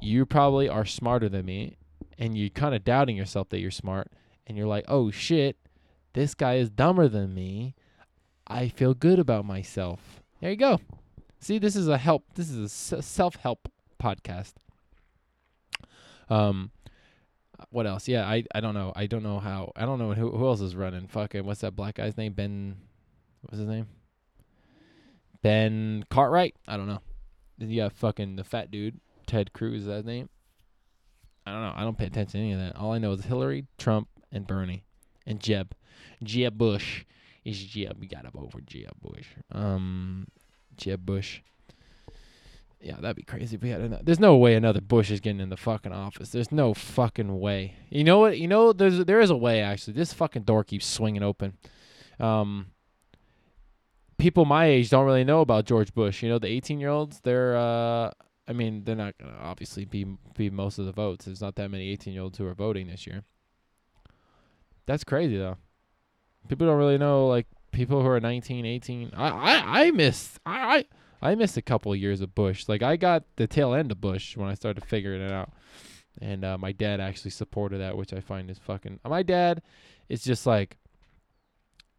you 0.00 0.24
probably 0.26 0.68
are 0.68 0.84
smarter 0.84 1.28
than 1.28 1.44
me, 1.44 1.76
and 2.18 2.36
you're 2.36 2.50
kind 2.50 2.74
of 2.74 2.84
doubting 2.84 3.16
yourself 3.16 3.48
that 3.50 3.60
you're 3.60 3.70
smart, 3.70 4.10
and 4.46 4.56
you're 4.56 4.66
like, 4.66 4.84
oh 4.88 5.10
shit, 5.10 5.56
this 6.12 6.34
guy 6.34 6.54
is 6.54 6.70
dumber 6.70 7.08
than 7.08 7.34
me. 7.34 7.74
I 8.46 8.68
feel 8.68 8.94
good 8.94 9.18
about 9.18 9.44
myself. 9.44 10.22
There 10.40 10.50
you 10.50 10.56
go. 10.56 10.80
See, 11.40 11.58
this 11.58 11.76
is 11.76 11.88
a 11.88 11.98
help. 11.98 12.24
This 12.34 12.50
is 12.50 12.92
a 12.92 13.02
self 13.02 13.36
help 13.36 13.68
podcast. 14.02 14.54
Um, 16.30 16.70
what 17.70 17.86
else? 17.86 18.08
Yeah, 18.08 18.26
I 18.26 18.44
I 18.54 18.60
don't 18.60 18.74
know. 18.74 18.92
I 18.94 19.06
don't 19.06 19.22
know 19.22 19.38
how. 19.38 19.72
I 19.76 19.84
don't 19.84 19.98
know 19.98 20.12
who 20.12 20.30
who 20.30 20.46
else 20.46 20.60
is 20.60 20.76
running. 20.76 21.08
Fucking 21.08 21.44
what's 21.44 21.60
that 21.60 21.76
black 21.76 21.96
guy's 21.96 22.16
name? 22.16 22.32
Ben. 22.32 22.76
What's 23.42 23.58
his 23.58 23.68
name? 23.68 23.86
Ben 25.42 26.04
Cartwright. 26.10 26.56
I 26.66 26.76
don't 26.76 26.88
know. 26.88 27.00
Got 27.76 27.92
fucking 27.92 28.36
the 28.36 28.44
fat 28.44 28.70
dude, 28.70 29.00
Ted 29.26 29.52
Cruz. 29.52 29.82
Is 29.82 29.86
that 29.86 30.04
name? 30.04 30.28
I 31.46 31.52
don't 31.52 31.62
know. 31.62 31.72
I 31.74 31.82
don't 31.82 31.98
pay 31.98 32.06
attention 32.06 32.32
to 32.32 32.38
any 32.38 32.52
of 32.52 32.60
that. 32.60 32.76
All 32.76 32.92
I 32.92 32.98
know 32.98 33.12
is 33.12 33.24
Hillary, 33.24 33.66
Trump, 33.78 34.08
and 34.30 34.46
Bernie, 34.46 34.84
and 35.26 35.40
Jeb. 35.40 35.74
Jeb 36.22 36.56
Bush. 36.58 37.04
Is 37.44 37.64
Jeb. 37.64 37.96
We 37.98 38.06
got 38.06 38.24
him 38.24 38.32
over 38.34 38.60
Jeb 38.60 38.92
Bush. 39.00 39.28
Um, 39.52 40.26
Jeb 40.76 41.06
Bush. 41.06 41.40
Yeah, 42.80 42.96
that'd 43.00 43.16
be 43.16 43.22
crazy 43.22 43.56
if 43.56 43.62
we 43.62 43.70
had 43.70 43.80
another. 43.80 44.02
There's 44.04 44.20
no 44.20 44.36
way 44.36 44.54
another 44.54 44.80
Bush 44.80 45.10
is 45.10 45.20
getting 45.20 45.40
in 45.40 45.48
the 45.48 45.56
fucking 45.56 45.92
office. 45.92 46.30
There's 46.30 46.52
no 46.52 46.74
fucking 46.74 47.40
way. 47.40 47.74
You 47.90 48.04
know 48.04 48.20
what? 48.20 48.38
You 48.38 48.46
know 48.46 48.72
there's 48.72 49.04
there 49.04 49.20
is 49.20 49.30
a 49.30 49.36
way 49.36 49.60
actually. 49.62 49.94
This 49.94 50.12
fucking 50.12 50.42
door 50.42 50.62
keeps 50.62 50.86
swinging 50.86 51.24
open. 51.24 51.54
Um, 52.20 52.68
people 54.16 54.44
my 54.44 54.66
age 54.66 54.90
don't 54.90 55.06
really 55.06 55.24
know 55.24 55.40
about 55.40 55.64
George 55.64 55.92
Bush. 55.92 56.22
You 56.22 56.28
know, 56.28 56.38
the 56.38 56.48
18 56.48 56.78
year 56.78 56.90
olds. 56.90 57.20
They're 57.20 57.56
uh, 57.56 58.12
I 58.46 58.52
mean, 58.52 58.84
they're 58.84 58.94
not 58.94 59.18
gonna 59.18 59.38
obviously 59.40 59.84
be 59.84 60.06
be 60.36 60.48
most 60.48 60.78
of 60.78 60.86
the 60.86 60.92
votes. 60.92 61.24
There's 61.24 61.40
not 61.40 61.56
that 61.56 61.70
many 61.70 61.90
18 61.90 62.12
year 62.12 62.22
olds 62.22 62.38
who 62.38 62.46
are 62.46 62.54
voting 62.54 62.86
this 62.86 63.08
year. 63.08 63.24
That's 64.86 65.02
crazy 65.02 65.36
though. 65.36 65.56
People 66.48 66.68
don't 66.68 66.78
really 66.78 66.98
know 66.98 67.26
like 67.26 67.46
people 67.72 68.02
who 68.02 68.08
are 68.08 68.20
19, 68.20 68.64
18. 68.64 69.12
I 69.16 69.28
I 69.28 69.80
I 69.80 69.90
missed 69.90 70.38
I. 70.46 70.76
I 70.76 70.84
I 71.20 71.34
missed 71.34 71.56
a 71.56 71.62
couple 71.62 71.92
of 71.92 71.98
years 71.98 72.20
of 72.20 72.34
Bush. 72.34 72.68
Like 72.68 72.82
I 72.82 72.96
got 72.96 73.24
the 73.36 73.46
tail 73.46 73.74
end 73.74 73.90
of 73.90 74.00
Bush 74.00 74.36
when 74.36 74.48
I 74.48 74.54
started 74.54 74.84
figuring 74.84 75.22
it 75.22 75.32
out, 75.32 75.52
and 76.20 76.44
uh, 76.44 76.58
my 76.58 76.72
dad 76.72 77.00
actually 77.00 77.32
supported 77.32 77.78
that, 77.78 77.96
which 77.96 78.12
I 78.12 78.20
find 78.20 78.50
is 78.50 78.58
fucking. 78.58 79.00
My 79.04 79.22
dad 79.22 79.62
is 80.08 80.22
just 80.22 80.46
like, 80.46 80.78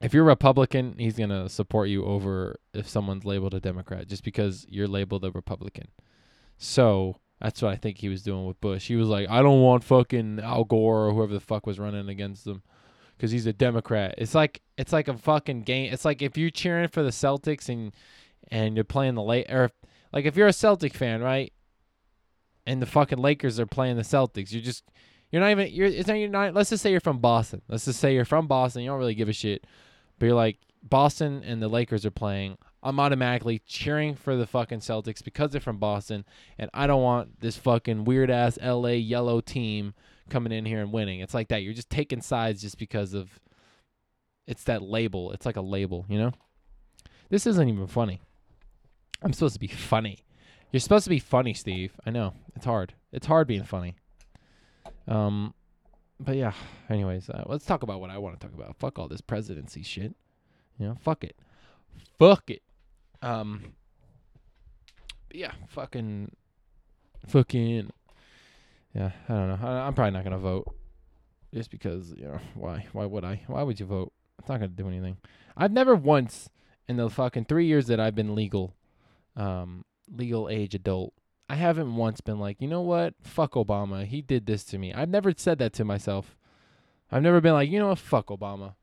if 0.01 0.13
you're 0.13 0.23
Republican, 0.23 0.95
he's 0.97 1.17
gonna 1.17 1.49
support 1.49 1.89
you 1.89 2.05
over 2.05 2.59
if 2.73 2.87
someone's 2.87 3.25
labeled 3.25 3.53
a 3.53 3.59
Democrat, 3.59 4.07
just 4.07 4.23
because 4.23 4.65
you're 4.69 4.87
labeled 4.87 5.25
a 5.25 5.31
Republican. 5.31 5.87
So 6.57 7.17
that's 7.41 7.61
what 7.61 7.71
I 7.71 7.75
think 7.75 7.97
he 7.97 8.09
was 8.09 8.21
doing 8.21 8.45
with 8.45 8.59
Bush. 8.59 8.87
He 8.87 8.95
was 8.95 9.07
like, 9.07 9.29
I 9.29 9.41
don't 9.41 9.61
want 9.61 9.83
fucking 9.83 10.39
Al 10.41 10.65
Gore 10.65 11.07
or 11.07 11.13
whoever 11.13 11.33
the 11.33 11.39
fuck 11.39 11.65
was 11.65 11.79
running 11.79 12.09
against 12.09 12.45
him. 12.45 12.61
Cause 13.17 13.31
he's 13.31 13.45
a 13.47 13.53
Democrat. 13.53 14.15
It's 14.17 14.33
like 14.33 14.61
it's 14.77 14.93
like 14.93 15.09
a 15.09 15.17
fucking 15.17 15.63
game. 15.63 15.91
It's 15.91 16.05
like 16.05 16.21
if 16.21 16.37
you're 16.37 16.49
cheering 16.49 16.87
for 16.87 17.03
the 17.03 17.09
Celtics 17.09 17.67
and 17.67 17.91
and 18.49 18.75
you're 18.75 18.83
playing 18.83 19.15
the 19.15 19.23
late 19.23 19.49
or 19.49 19.71
like 20.11 20.25
if 20.25 20.35
you're 20.35 20.47
a 20.47 20.53
Celtic 20.53 20.93
fan, 20.93 21.21
right? 21.21 21.53
And 22.65 22.81
the 22.81 22.85
fucking 22.85 23.17
Lakers 23.19 23.59
are 23.59 23.65
playing 23.65 23.97
the 23.97 24.03
Celtics, 24.03 24.51
you're 24.51 24.61
just 24.61 24.83
you're 25.31 25.41
not 25.41 25.51
even 25.51 25.71
you're 25.71 25.87
it's 25.87 26.07
not 26.07 26.15
you're 26.15 26.29
not 26.29 26.53
let's 26.53 26.69
just 26.69 26.83
say 26.83 26.91
you're 26.91 26.99
from 26.99 27.19
Boston. 27.19 27.61
Let's 27.67 27.85
just 27.85 27.99
say 27.99 28.13
you're 28.13 28.25
from 28.25 28.47
Boston, 28.47 28.83
you 28.83 28.89
don't 28.89 28.99
really 28.99 29.15
give 29.15 29.29
a 29.29 29.33
shit. 29.33 29.65
But 30.17 30.27
you're 30.27 30.35
like 30.35 30.57
Boston 30.83 31.43
and 31.45 31.61
the 31.61 31.67
Lakers 31.67 32.05
are 32.05 32.11
playing. 32.11 32.57
I'm 32.81 32.99
automatically 32.99 33.61
cheering 33.65 34.15
for 34.15 34.35
the 34.37 34.47
fucking 34.47 34.79
Celtics 34.79 35.23
because 35.23 35.51
they're 35.51 35.61
from 35.61 35.79
Boston 35.79 36.25
and 36.57 36.69
I 36.73 36.87
don't 36.87 37.03
want 37.03 37.41
this 37.41 37.57
fucking 37.57 38.05
weird 38.05 38.31
ass 38.31 38.57
LA 38.61 38.89
yellow 38.89 39.41
team 39.41 39.93
coming 40.29 40.53
in 40.53 40.65
here 40.65 40.79
and 40.79 40.93
winning. 40.93 41.19
It's 41.19 41.33
like 41.33 41.49
that. 41.49 41.63
You're 41.63 41.73
just 41.73 41.89
taking 41.89 42.21
sides 42.21 42.61
just 42.61 42.77
because 42.77 43.13
of 43.13 43.39
It's 44.47 44.63
that 44.63 44.81
label. 44.81 45.31
It's 45.31 45.45
like 45.45 45.57
a 45.57 45.61
label, 45.61 46.05
you 46.07 46.17
know? 46.17 46.31
This 47.29 47.45
isn't 47.45 47.69
even 47.69 47.87
funny. 47.87 48.21
I'm 49.21 49.33
supposed 49.33 49.55
to 49.55 49.59
be 49.59 49.67
funny. 49.67 50.19
You're 50.71 50.79
supposed 50.79 51.05
to 51.05 51.09
be 51.09 51.19
funny, 51.19 51.53
Steve. 51.53 51.93
I 52.05 52.11
know. 52.11 52.33
It's 52.55 52.65
hard. 52.65 52.93
It's 53.11 53.27
hard 53.27 53.47
being 53.47 53.63
funny. 53.63 53.95
Um 55.07 55.53
but 56.21 56.35
yeah, 56.35 56.53
anyways, 56.89 57.29
uh, 57.29 57.43
let's 57.45 57.65
talk 57.65 57.81
about 57.81 58.01
what 58.01 58.09
I 58.09 58.17
want 58.17 58.37
to 58.37 58.45
talk 58.45 58.53
about. 58.53 58.75
Fuck 58.77 58.99
all 58.99 59.07
this 59.07 59.21
presidency 59.21 59.83
shit. 59.83 60.13
You 60.77 60.87
know, 60.87 60.97
fuck 61.01 61.23
it. 61.23 61.35
Fuck 62.17 62.49
it. 62.49 62.61
Um 63.21 63.73
yeah, 65.31 65.51
fucking 65.67 66.31
fucking 67.27 67.91
yeah, 68.93 69.11
I 69.27 69.33
don't 69.33 69.47
know. 69.49 69.67
I, 69.67 69.87
I'm 69.87 69.93
probably 69.93 70.11
not 70.11 70.23
going 70.23 70.33
to 70.33 70.39
vote 70.39 70.75
just 71.53 71.71
because, 71.71 72.13
you 72.17 72.23
know, 72.23 72.39
why? 72.55 72.87
Why 72.91 73.05
would 73.05 73.23
I? 73.23 73.41
Why 73.47 73.63
would 73.63 73.79
you 73.79 73.85
vote? 73.85 74.11
It's 74.39 74.49
not 74.49 74.59
going 74.59 74.71
to 74.71 74.75
do 74.75 74.87
anything. 74.87 75.17
I've 75.55 75.71
never 75.71 75.95
once 75.95 76.49
in 76.87 76.97
the 76.97 77.09
fucking 77.09 77.45
3 77.45 77.65
years 77.65 77.87
that 77.87 77.99
I've 77.99 78.15
been 78.15 78.35
legal 78.35 78.75
um 79.39 79.83
legal 80.11 80.49
age 80.49 80.75
adult 80.75 81.13
I 81.49 81.55
haven't 81.55 81.95
once 81.95 82.21
been 82.21 82.39
like, 82.39 82.61
you 82.61 82.67
know 82.67 82.81
what? 82.81 83.15
Fuck 83.23 83.53
Obama. 83.53 84.05
He 84.05 84.21
did 84.21 84.45
this 84.45 84.63
to 84.65 84.77
me. 84.77 84.93
I've 84.93 85.09
never 85.09 85.33
said 85.35 85.57
that 85.57 85.73
to 85.73 85.83
myself. 85.83 86.37
I've 87.11 87.23
never 87.23 87.41
been 87.41 87.53
like, 87.53 87.71
you 87.71 87.79
know 87.79 87.87
what? 87.87 87.97
Fuck 87.97 88.27
Obama. 88.27 88.75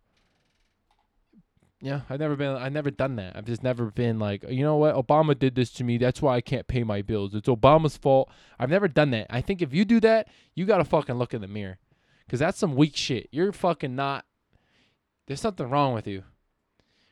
Yeah, 1.81 2.01
I've 2.11 2.19
never 2.19 2.35
been. 2.35 2.57
I've 2.57 2.73
never 2.73 2.91
done 2.91 3.15
that. 3.17 3.37
I've 3.37 3.45
just 3.45 3.63
never 3.63 3.93
been 3.93 4.19
like, 4.19 4.43
you 4.49 4.65
know 4.65 4.77
what? 4.77 4.97
Obama 4.97 5.39
did 5.39 5.55
this 5.55 5.71
to 5.73 5.85
me. 5.85 5.99
That's 5.99 6.21
why 6.21 6.35
I 6.35 6.41
can't 6.41 6.67
pay 6.67 6.83
my 6.83 7.03
bills. 7.03 7.35
It's 7.37 7.49
Obama's 7.49 7.97
fault. 7.97 8.31
I've 8.59 8.71
never 8.71 8.89
done 8.89 9.11
that. 9.11 9.29
I 9.31 9.43
think 9.43 9.63
if 9.63 9.73
you 9.73 9.85
do 9.85 10.01
that, 10.01 10.27
you 10.55 10.65
gotta 10.65 10.85
fucking 10.85 11.15
look 11.15 11.35
in 11.35 11.43
the 11.43 11.47
mirror, 11.47 11.79
cause 12.29 12.41
that's 12.41 12.59
some 12.59 12.75
weak 12.75 12.97
shit. 12.97 13.29
You're 13.31 13.53
fucking 13.53 13.95
not. 13.95 14.25
There's 15.27 15.41
something 15.41 15.69
wrong 15.69 15.95
with 15.95 16.09
you. 16.09 16.25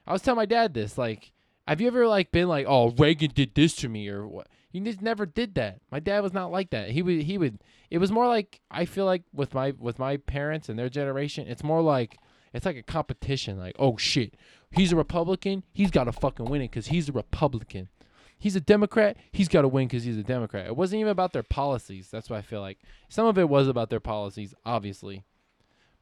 I 0.06 0.12
was 0.12 0.22
telling 0.22 0.38
my 0.38 0.46
dad 0.46 0.74
this. 0.74 0.98
Like, 0.98 1.32
have 1.66 1.80
you 1.80 1.86
ever 1.86 2.06
like 2.06 2.30
been 2.30 2.48
like, 2.48 2.66
oh, 2.68 2.90
Reagan 2.90 3.30
did 3.34 3.54
this 3.54 3.74
to 3.76 3.88
me 3.88 4.08
or 4.08 4.26
what? 4.26 4.48
He 4.70 4.80
just 4.80 5.00
never 5.00 5.24
did 5.24 5.54
that. 5.54 5.78
My 5.90 6.00
dad 6.00 6.20
was 6.20 6.32
not 6.32 6.50
like 6.50 6.70
that. 6.70 6.90
He 6.90 7.02
would 7.02 7.22
he 7.22 7.38
would 7.38 7.62
it 7.90 7.98
was 7.98 8.10
more 8.10 8.26
like 8.26 8.60
I 8.70 8.84
feel 8.84 9.04
like 9.04 9.22
with 9.32 9.54
my 9.54 9.72
with 9.78 9.98
my 9.98 10.16
parents 10.16 10.68
and 10.68 10.78
their 10.78 10.88
generation, 10.88 11.46
it's 11.48 11.62
more 11.62 11.80
like 11.80 12.18
it's 12.52 12.66
like 12.66 12.76
a 12.76 12.82
competition 12.82 13.58
like, 13.58 13.76
"Oh 13.78 13.96
shit. 13.96 14.34
He's 14.72 14.92
a 14.92 14.96
Republican. 14.96 15.62
He's 15.72 15.90
got 15.90 16.04
to 16.04 16.12
fucking 16.12 16.46
win 16.46 16.60
it 16.60 16.72
cuz 16.72 16.88
he's 16.88 17.08
a 17.08 17.12
Republican." 17.12 17.88
He's 18.36 18.56
a 18.56 18.60
Democrat. 18.60 19.16
He's 19.32 19.48
got 19.48 19.62
to 19.62 19.68
win 19.68 19.88
cuz 19.88 20.04
he's 20.04 20.18
a 20.18 20.24
Democrat. 20.24 20.66
It 20.66 20.76
wasn't 20.76 21.00
even 21.00 21.12
about 21.12 21.32
their 21.32 21.44
policies. 21.44 22.10
That's 22.10 22.28
what 22.28 22.36
I 22.36 22.42
feel 22.42 22.60
like. 22.60 22.78
Some 23.08 23.26
of 23.26 23.38
it 23.38 23.48
was 23.48 23.68
about 23.68 23.90
their 23.90 24.00
policies, 24.00 24.54
obviously. 24.66 25.24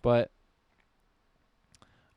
But 0.01 0.33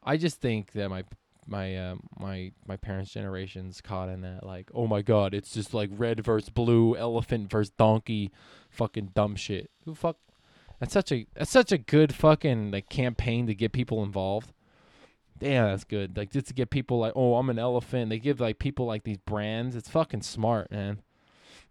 I 0.01 0.17
just 0.17 0.39
think 0.39 0.71
that 0.71 0.89
my 0.89 1.03
my 1.47 1.75
uh, 1.75 1.95
my 2.19 2.51
my 2.67 2.77
parents' 2.77 3.11
generations 3.11 3.81
caught 3.81 4.09
in 4.09 4.21
that 4.21 4.45
like, 4.45 4.69
oh 4.73 4.87
my 4.87 5.01
god, 5.01 5.33
it's 5.33 5.53
just 5.53 5.73
like 5.73 5.89
red 5.93 6.23
versus 6.23 6.49
blue, 6.49 6.95
elephant 6.95 7.49
versus 7.49 7.71
donkey, 7.77 8.31
fucking 8.69 9.11
dumb 9.13 9.35
shit. 9.35 9.69
Who 9.85 9.95
fuck? 9.95 10.17
That's 10.79 10.93
such 10.93 11.11
a 11.11 11.27
that's 11.35 11.51
such 11.51 11.71
a 11.71 11.77
good 11.77 12.13
fucking 12.13 12.71
like 12.71 12.89
campaign 12.89 13.47
to 13.47 13.55
get 13.55 13.71
people 13.71 14.03
involved. 14.03 14.53
Damn, 15.37 15.69
that's 15.69 15.83
good. 15.83 16.17
Like 16.17 16.31
just 16.31 16.47
to 16.47 16.53
get 16.53 16.69
people 16.69 16.99
like, 16.99 17.13
oh, 17.15 17.35
I'm 17.35 17.49
an 17.49 17.59
elephant. 17.59 18.09
They 18.09 18.19
give 18.19 18.39
like 18.39 18.59
people 18.59 18.85
like 18.85 19.03
these 19.03 19.17
brands. 19.17 19.75
It's 19.75 19.89
fucking 19.89 20.21
smart, 20.21 20.71
man. 20.71 21.01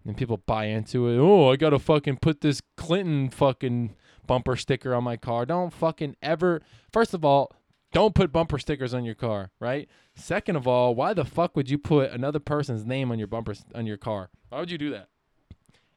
And 0.06 0.16
people 0.16 0.36
buy 0.36 0.66
into 0.66 1.08
it. 1.08 1.18
Oh, 1.18 1.50
I 1.50 1.56
gotta 1.56 1.78
fucking 1.78 2.18
put 2.18 2.42
this 2.42 2.60
Clinton 2.76 3.30
fucking 3.30 3.94
bumper 4.26 4.56
sticker 4.56 4.94
on 4.94 5.04
my 5.04 5.16
car. 5.16 5.46
Don't 5.46 5.72
fucking 5.72 6.16
ever. 6.22 6.60
First 6.92 7.14
of 7.14 7.24
all, 7.24 7.52
don't 7.94 8.14
put 8.14 8.32
bumper 8.32 8.58
stickers 8.58 8.92
on 8.92 9.04
your 9.04 9.14
car, 9.14 9.52
right? 9.60 9.88
Second 10.16 10.56
of 10.56 10.66
all, 10.68 10.94
why 10.94 11.14
the 11.14 11.24
fuck 11.24 11.56
would 11.56 11.70
you 11.70 11.78
put 11.78 12.10
another 12.10 12.40
person's 12.40 12.84
name 12.84 13.10
on 13.10 13.18
your 13.18 13.28
bumper 13.28 13.54
on 13.74 13.86
your 13.86 13.96
car? 13.96 14.30
Why 14.50 14.60
would 14.60 14.70
you 14.70 14.78
do 14.78 14.90
that? 14.90 15.08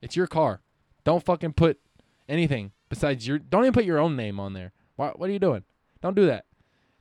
It's 0.01 0.15
your 0.15 0.27
car. 0.27 0.61
Don't 1.03 1.25
fucking 1.25 1.53
put 1.53 1.79
anything 2.29 2.71
besides 2.87 3.27
your. 3.27 3.39
Don't 3.39 3.63
even 3.63 3.73
put 3.73 3.83
your 3.83 3.97
own 3.97 4.15
name 4.15 4.39
on 4.39 4.53
there. 4.53 4.71
What 4.95 5.19
What 5.19 5.29
are 5.29 5.33
you 5.33 5.39
doing? 5.39 5.63
Don't 6.01 6.15
do 6.15 6.27
that. 6.27 6.45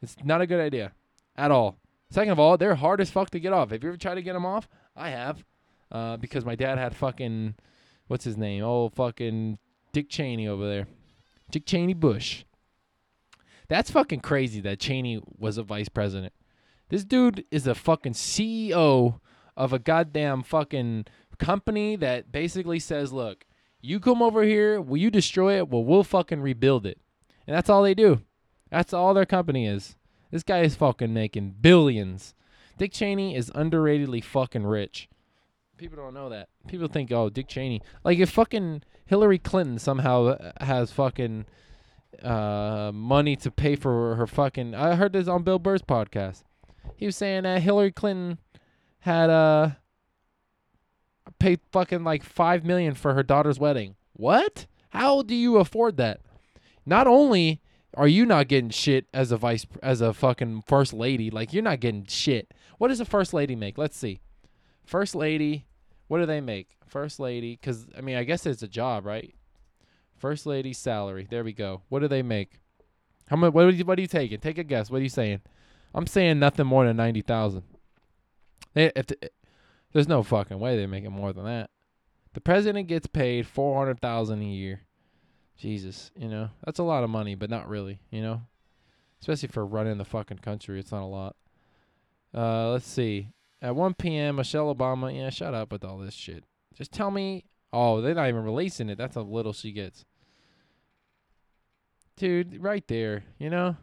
It's 0.03 0.17
not 0.25 0.41
a 0.41 0.47
good 0.47 0.61
idea, 0.61 0.93
at 1.37 1.51
all. 1.51 1.77
Second 2.11 2.33
of 2.33 2.39
all, 2.41 2.57
they're 2.57 2.75
hard 2.75 3.01
as 3.01 3.11
fuck 3.11 3.31
to 3.31 3.41
get 3.41 3.53
off. 3.53 3.71
Have 3.71 3.83
you 3.83 3.91
ever 3.91 3.99
tried 3.99 4.15
to 4.15 4.23
get 4.23 4.33
them 4.33 4.47
off? 4.47 4.69
I 4.95 5.11
have, 5.11 5.45
uh, 5.93 6.17
because 6.17 6.45
my 6.45 6.55
dad 6.55 6.79
had 6.79 6.95
fucking, 6.95 7.55
what's 8.07 8.25
his 8.25 8.37
name? 8.37 8.63
Oh, 8.63 8.89
fucking 8.91 9.59
Dick 9.93 10.09
Cheney 10.09 10.49
over 10.49 10.67
there, 10.67 10.87
Dick 11.51 11.67
Cheney 11.67 11.95
Bush. 11.95 12.45
That's 13.69 13.91
fucking 13.91 14.21
crazy 14.21 14.61
that 14.61 14.81
Cheney 14.81 15.21
was 15.39 15.59
a 15.59 15.63
vice 15.63 15.89
president. 15.89 16.33
This 16.89 17.05
dude 17.05 17.45
is 17.51 17.67
a 17.67 17.75
fucking 17.75 18.13
CEO 18.13 19.21
of 19.57 19.73
a 19.73 19.79
goddamn 19.79 20.43
fucking 20.43 21.07
company 21.39 21.97
that 21.97 22.31
basically 22.31 22.79
says, 22.79 23.13
look, 23.13 23.45
you 23.81 24.01
come 24.01 24.23
over 24.23 24.43
here, 24.43 24.81
will 24.81 24.97
you 24.97 25.11
destroy 25.11 25.57
it? 25.57 25.69
Well, 25.69 25.85
we'll 25.85 26.05
fucking 26.05 26.41
rebuild 26.41 26.87
it. 26.87 26.99
And 27.47 27.57
that's 27.57 27.71
all 27.71 27.83
they 27.83 27.95
do. 27.95 28.23
That's 28.71 28.93
all 28.93 29.15
their 29.15 29.27
company 29.27 29.67
is. 29.67 29.97
This 30.31 30.43
guy 30.43 30.61
is 30.61 30.75
fucking 30.75 31.15
making 31.15 31.57
billions. 31.61 32.35
Dick 32.79 32.93
Cheney 32.93 33.35
is 33.35 33.51
underratedly 33.51 34.23
fucking 34.23 34.65
rich. 34.65 35.09
People 35.77 35.97
don't 35.97 36.15
know 36.15 36.29
that. 36.31 36.49
People 36.67 36.89
think, 36.89 37.13
oh, 37.13 37.29
Dick 37.31 37.49
Cheney. 37.49 37.83
Like, 38.05 38.19
if 38.19 38.31
fucking 38.31 38.83
Hillary 39.05 39.39
Clinton 39.39 39.79
somehow 39.79 40.27
uh, 40.27 40.53
has 40.65 40.91
fucking 40.91 41.47
uh, 42.23 42.91
money 42.95 43.37
to 43.37 43.51
pay 43.51 43.77
for 43.77 44.15
her 44.17 44.27
fucking. 44.27 44.75
I 44.75 44.95
heard 44.95 45.13
this 45.13 45.29
on 45.29 45.43
Bill 45.43 45.59
Burr's 45.59 45.83
podcast. 45.83 46.43
He 46.97 47.07
was 47.07 47.17
saying 47.17 47.43
that 47.43 47.63
Hillary 47.63 47.93
Clinton 47.93 48.39
had 49.01 49.31
uh 49.31 49.71
paid 51.39 51.61
fucking 51.71 52.05
like 52.05 52.23
five 52.23 52.65
million 52.65 52.95
for 52.95 53.15
her 53.15 53.23
daughter's 53.23 53.59
wedding. 53.59 53.97
What? 54.15 54.67
How 54.91 55.23
do 55.23 55.35
you 55.35 55.59
afford 55.59 55.97
that? 55.99 56.21
Not 56.85 57.07
only 57.07 57.61
are 57.95 58.09
you 58.09 58.27
not 58.27 58.49
getting 58.49 58.71
shit 58.71 59.07
as 59.13 59.33
a 59.33 59.37
vice 59.37 59.67
as 59.83 60.01
a 60.01 60.13
fucking 60.13 60.63
first 60.67 60.93
lady, 60.93 61.31
like 61.31 61.53
you're 61.53 61.63
not 61.63 61.81
getting 61.81 62.07
shit. 62.07 62.53
What 62.79 62.89
does 62.89 63.01
a 63.01 63.05
first 63.05 63.33
lady 63.33 63.57
make? 63.57 63.79
Let's 63.79 63.97
see. 63.97 64.21
First 64.85 65.15
lady, 65.15 65.67
what 66.09 66.19
do 66.19 66.27
they 66.27 66.41
make? 66.41 66.77
First 66.87 67.19
lady, 67.19 67.57
because 67.57 67.87
I 67.97 68.01
mean, 68.01 68.17
I 68.17 68.25
guess 68.25 68.47
it's 68.47 68.63
a 68.63 68.69
job, 68.69 69.05
right? 69.07 69.35
First 70.19 70.47
lady 70.47 70.73
salary. 70.73 71.27
There 71.29 71.45
we 71.45 71.53
go. 71.53 71.83
What 71.89 72.01
do 72.01 72.09
they 72.09 72.23
make? 72.23 72.61
How 73.29 73.37
much? 73.37 73.53
What 73.53 73.65
are 73.65 73.71
you, 73.71 73.85
what 73.85 73.99
are 73.99 74.03
you 74.03 74.09
taking? 74.09 74.39
Take 74.41 74.59
a 74.59 74.65
guess. 74.65 74.91
What 74.91 74.99
are 74.99 75.05
you 75.05 75.09
saying? 75.09 75.41
I'm 75.95 76.07
saying 76.07 76.39
nothing 76.39 76.67
more 76.67 76.87
than 76.87 76.97
ninety 76.97 77.23
thousand. 77.23 77.65
If 78.75 79.07
the, 79.07 79.31
there's 79.93 80.09
no 80.09 80.23
fucking 80.23 80.59
way 80.59 80.77
they're 80.77 80.89
making 80.89 81.13
more 81.13 81.33
than 81.33 81.45
that. 81.45 81.71
The 82.35 82.41
president 82.41 82.89
gets 82.89 83.07
paid 83.07 83.47
four 83.47 83.79
hundred 83.79 84.01
thousand 84.01 84.43
a 84.43 84.45
year. 84.45 84.83
Jesus, 85.57 86.11
you 86.17 86.29
know 86.29 86.51
that's 86.65 86.79
a 86.79 86.85
lot 86.85 87.03
of 87.03 87.11
money, 87.11 87.35
but 87.35 87.51
not 87.51 87.69
really. 87.69 88.01
You 88.11 88.23
know, 88.23 88.43
especially 89.21 89.49
for 89.49 89.65
running 89.65 89.99
the 89.99 90.05
fucking 90.05 90.39
country, 90.39 90.79
it's 90.79 90.93
not 90.93 91.03
a 91.03 91.07
lot. 91.07 91.37
Uh, 92.35 92.73
let's 92.73 92.87
see. 92.87 93.31
At 93.63 93.75
1 93.75 93.95
p.m., 93.95 94.37
Michelle 94.37 94.75
Obama. 94.75 95.15
Yeah, 95.15 95.31
shut 95.31 95.55
up 95.55 95.73
with 95.73 95.83
all 95.83 95.99
this 95.99 96.15
shit. 96.15 96.45
Just 96.75 96.93
tell 96.93 97.11
me 97.11 97.47
Oh, 97.79 98.01
they're 98.01 98.15
not 98.15 98.29
even 98.29 98.43
releasing 98.43 98.89
it. 98.89 98.97
That's 98.97 99.17
how 99.17 99.21
little 99.21 99.53
she 99.53 99.71
gets. 99.71 100.07
Dude, 102.17 102.63
right 102.63 102.83
there, 102.89 103.25
you 103.39 103.51
know? 103.51 103.77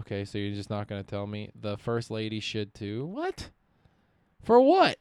Okay, 0.00 0.24
so 0.24 0.36
you're 0.36 0.56
just 0.56 0.68
not 0.68 0.88
going 0.88 1.00
to 1.00 1.08
tell 1.08 1.28
me 1.28 1.48
the 1.54 1.78
first 1.78 2.10
lady 2.10 2.40
should 2.40 2.74
too. 2.74 3.06
What? 3.06 3.50
For 4.42 4.60
what? 4.60 4.98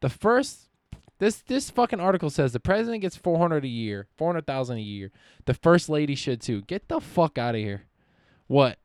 The 0.00 0.08
first 0.08 0.70
this 1.18 1.42
this 1.46 1.68
fucking 1.68 2.00
article 2.00 2.30
says 2.30 2.54
the 2.54 2.60
president 2.60 3.02
gets 3.02 3.16
400 3.16 3.62
a 3.62 3.68
year, 3.68 4.06
400,000 4.16 4.78
a 4.78 4.80
year. 4.80 5.12
The 5.44 5.52
first 5.52 5.90
lady 5.90 6.14
should 6.14 6.40
too. 6.40 6.62
Get 6.62 6.88
the 6.88 7.00
fuck 7.00 7.36
out 7.36 7.54
of 7.54 7.60
here. 7.60 7.84
What? 8.46 8.78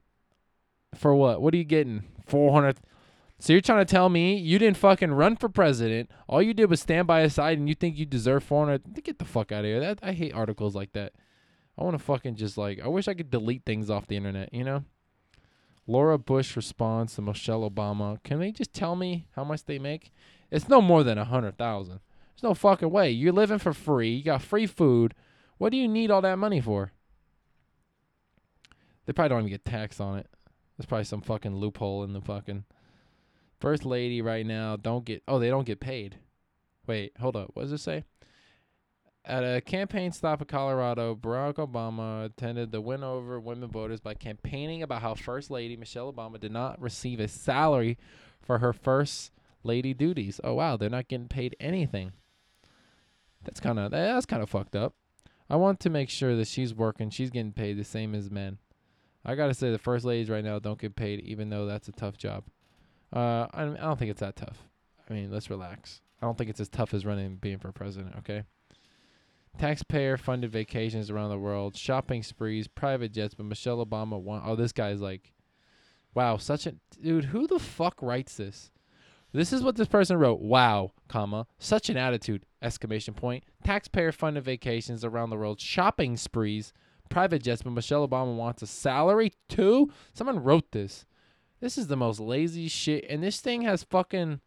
For 0.95 1.15
what? 1.15 1.41
What 1.41 1.53
are 1.53 1.57
you 1.57 1.63
getting? 1.63 2.03
400 2.27 2.77
so 3.41 3.53
you're 3.53 3.61
trying 3.61 3.85
to 3.85 3.91
tell 3.91 4.07
me 4.07 4.37
you 4.37 4.59
didn't 4.59 4.77
fucking 4.77 5.11
run 5.11 5.35
for 5.35 5.49
president? 5.49 6.11
All 6.27 6.41
you 6.41 6.53
did 6.53 6.69
was 6.69 6.79
stand 6.79 7.07
by 7.07 7.21
his 7.21 7.33
side, 7.33 7.57
and 7.57 7.67
you 7.67 7.75
think 7.75 7.97
you 7.97 8.05
deserve 8.05 8.43
400? 8.43 9.03
Get 9.03 9.19
the 9.19 9.25
fuck 9.25 9.51
out 9.51 9.59
of 9.59 9.65
here! 9.65 9.79
That 9.79 9.99
I 10.01 10.13
hate 10.13 10.33
articles 10.33 10.75
like 10.75 10.93
that. 10.93 11.13
I 11.77 11.83
want 11.83 11.97
to 11.97 12.03
fucking 12.03 12.35
just 12.35 12.57
like 12.57 12.79
I 12.79 12.87
wish 12.87 13.07
I 13.07 13.13
could 13.13 13.31
delete 13.31 13.65
things 13.65 13.89
off 13.89 14.07
the 14.07 14.17
internet. 14.17 14.53
You 14.53 14.63
know. 14.63 14.83
Laura 15.87 16.17
Bush 16.17 16.55
responds 16.55 17.15
to 17.15 17.21
Michelle 17.21 17.69
Obama. 17.69 18.21
Can 18.23 18.39
they 18.39 18.51
just 18.51 18.73
tell 18.73 18.95
me 18.95 19.27
how 19.35 19.43
much 19.43 19.65
they 19.65 19.79
make? 19.79 20.13
It's 20.51 20.69
no 20.69 20.79
more 20.79 21.03
than 21.03 21.17
a 21.17 21.25
hundred 21.25 21.57
thousand. 21.57 21.99
There's 22.33 22.43
no 22.43 22.53
fucking 22.53 22.91
way. 22.91 23.11
You're 23.11 23.33
living 23.33 23.57
for 23.57 23.73
free. 23.73 24.11
You 24.13 24.23
got 24.23 24.41
free 24.41 24.67
food. 24.67 25.15
What 25.57 25.71
do 25.71 25.77
you 25.77 25.87
need 25.87 26.11
all 26.11 26.21
that 26.21 26.37
money 26.37 26.61
for? 26.61 26.91
They 29.05 29.13
probably 29.13 29.29
don't 29.29 29.39
even 29.41 29.51
get 29.51 29.65
taxed 29.65 29.99
on 29.99 30.19
it. 30.19 30.27
There's 30.77 30.85
probably 30.85 31.05
some 31.05 31.21
fucking 31.21 31.55
loophole 31.55 32.03
in 32.03 32.13
the 32.13 32.21
fucking 32.21 32.65
First 33.61 33.85
lady 33.85 34.23
right 34.23 34.45
now 34.45 34.75
don't 34.75 35.05
get 35.05 35.21
oh 35.27 35.37
they 35.37 35.49
don't 35.49 35.67
get 35.67 35.79
paid. 35.79 36.17
Wait, 36.87 37.13
hold 37.19 37.35
up. 37.35 37.51
What 37.53 37.61
does 37.61 37.71
it 37.71 37.77
say? 37.77 38.03
At 39.23 39.43
a 39.43 39.61
campaign 39.61 40.11
stop 40.11 40.41
in 40.41 40.47
Colorado, 40.47 41.15
Barack 41.15 41.55
Obama 41.55 42.25
attended 42.25 42.71
to 42.71 42.81
win 42.81 43.03
over 43.03 43.39
women 43.39 43.69
voters 43.69 43.99
by 43.99 44.15
campaigning 44.15 44.81
about 44.81 45.03
how 45.03 45.13
First 45.13 45.51
Lady 45.51 45.77
Michelle 45.77 46.11
Obama 46.11 46.39
did 46.39 46.51
not 46.51 46.81
receive 46.81 47.19
a 47.19 47.27
salary 47.27 47.99
for 48.41 48.57
her 48.57 48.73
first 48.73 49.31
lady 49.63 49.93
duties. 49.93 50.41
Oh 50.43 50.55
wow, 50.55 50.75
they're 50.75 50.89
not 50.89 51.07
getting 51.07 51.27
paid 51.27 51.55
anything. 51.59 52.13
That's 53.43 53.59
kind 53.59 53.77
of 53.77 53.91
that's 53.91 54.25
kind 54.25 54.41
of 54.41 54.49
fucked 54.49 54.75
up. 54.75 54.95
I 55.51 55.55
want 55.55 55.79
to 55.81 55.91
make 55.91 56.09
sure 56.09 56.35
that 56.35 56.47
she's 56.47 56.73
working, 56.73 57.11
she's 57.11 57.29
getting 57.29 57.53
paid 57.53 57.77
the 57.77 57.83
same 57.83 58.15
as 58.15 58.31
men. 58.31 58.57
I 59.23 59.35
gotta 59.35 59.53
say, 59.53 59.69
the 59.69 59.77
first 59.77 60.03
ladies 60.03 60.31
right 60.31 60.43
now 60.43 60.57
don't 60.57 60.81
get 60.81 60.95
paid, 60.95 61.19
even 61.19 61.51
though 61.51 61.67
that's 61.67 61.87
a 61.87 61.91
tough 61.91 62.17
job. 62.17 62.45
Uh, 63.13 63.47
I, 63.53 63.65
don't 63.65 63.99
think 63.99 64.11
it's 64.11 64.21
that 64.21 64.35
tough. 64.35 64.57
I 65.09 65.13
mean, 65.13 65.31
let's 65.31 65.49
relax. 65.49 66.01
I 66.21 66.25
don't 66.25 66.37
think 66.37 66.49
it's 66.49 66.59
as 66.59 66.69
tough 66.69 66.93
as 66.93 67.05
running 67.05 67.35
being 67.35 67.57
for 67.57 67.71
president. 67.71 68.15
Okay. 68.19 68.43
Taxpayer 69.57 70.17
funded 70.17 70.51
vacations 70.51 71.09
around 71.09 71.29
the 71.29 71.37
world, 71.37 71.75
shopping 71.75 72.23
sprees, 72.23 72.67
private 72.67 73.11
jets, 73.11 73.33
but 73.33 73.45
Michelle 73.45 73.85
Obama 73.85 74.19
won. 74.19 74.41
Oh, 74.45 74.55
this 74.55 74.71
guy's 74.71 75.01
like, 75.01 75.33
wow, 76.13 76.37
such 76.37 76.65
a 76.65 76.75
dude. 77.01 77.25
Who 77.25 77.47
the 77.47 77.59
fuck 77.59 78.01
writes 78.01 78.37
this? 78.37 78.71
This 79.33 79.53
is 79.53 79.63
what 79.63 79.75
this 79.75 79.87
person 79.87 80.17
wrote. 80.17 80.41
Wow, 80.41 80.91
comma, 81.07 81.47
such 81.57 81.89
an 81.89 81.97
attitude! 81.97 82.45
Exclamation 82.61 83.13
point. 83.13 83.43
Taxpayer 83.63 84.11
funded 84.11 84.43
vacations 84.43 85.05
around 85.05 85.29
the 85.29 85.37
world, 85.37 85.59
shopping 85.59 86.17
sprees, 86.17 86.73
private 87.09 87.43
jets, 87.43 87.61
but 87.61 87.71
Michelle 87.71 88.07
Obama 88.07 88.35
wants 88.35 88.61
a 88.61 88.67
salary 88.67 89.33
too. 89.47 89.91
Someone 90.13 90.43
wrote 90.43 90.71
this. 90.71 91.05
This 91.61 91.77
is 91.77 91.87
the 91.87 91.95
most 91.95 92.19
lazy 92.19 92.67
shit, 92.67 93.05
and 93.07 93.23
this 93.23 93.39
thing 93.39 93.61
has 93.61 93.83
fucking. 93.83 94.41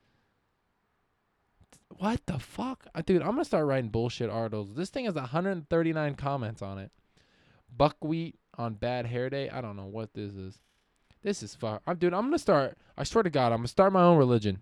What 1.96 2.20
the 2.26 2.40
fuck, 2.40 2.88
uh, 2.92 3.02
dude? 3.06 3.22
I'm 3.22 3.30
gonna 3.30 3.44
start 3.44 3.66
writing 3.66 3.90
bullshit 3.90 4.28
articles. 4.28 4.74
This 4.74 4.90
thing 4.90 5.04
has 5.04 5.14
139 5.14 6.14
comments 6.16 6.60
on 6.60 6.78
it. 6.78 6.90
Buckwheat 7.74 8.36
on 8.58 8.74
bad 8.74 9.06
hair 9.06 9.30
day. 9.30 9.48
I 9.48 9.60
don't 9.60 9.76
know 9.76 9.86
what 9.86 10.12
this 10.12 10.32
is. 10.32 10.58
This 11.22 11.42
is 11.42 11.54
fuck. 11.54 11.82
I'm 11.86 11.96
dude. 11.96 12.12
I'm 12.12 12.24
gonna 12.24 12.38
start. 12.38 12.76
I 12.98 13.04
swear 13.04 13.22
to 13.22 13.30
God, 13.30 13.52
I'm 13.52 13.58
gonna 13.58 13.68
start 13.68 13.92
my 13.92 14.02
own 14.02 14.18
religion. 14.18 14.60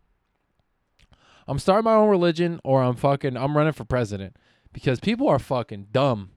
I'm 1.48 1.58
starting 1.58 1.84
my 1.84 1.94
own 1.94 2.10
religion, 2.10 2.60
or 2.64 2.82
I'm 2.82 2.96
fucking. 2.96 3.34
I'm 3.34 3.56
running 3.56 3.72
for 3.72 3.84
president 3.84 4.36
because 4.74 5.00
people 5.00 5.26
are 5.26 5.38
fucking 5.38 5.88
dumb. 5.90 6.32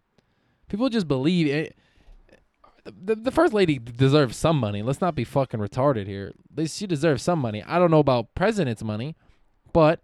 People 0.69 0.87
just 0.87 1.09
believe 1.09 1.47
it. 1.47 1.77
The, 2.85 3.15
the 3.15 3.31
first 3.31 3.53
lady 3.53 3.79
deserves 3.79 4.37
some 4.37 4.59
money. 4.59 4.83
Let's 4.83 5.01
not 5.01 5.15
be 5.15 5.23
fucking 5.23 5.59
retarded 5.59 6.07
here. 6.07 6.33
She 6.67 6.85
deserves 6.85 7.23
some 7.23 7.39
money. 7.39 7.63
I 7.65 7.79
don't 7.79 7.91
know 7.91 7.99
about 7.99 8.35
president's 8.35 8.83
money, 8.83 9.15
but 9.73 10.01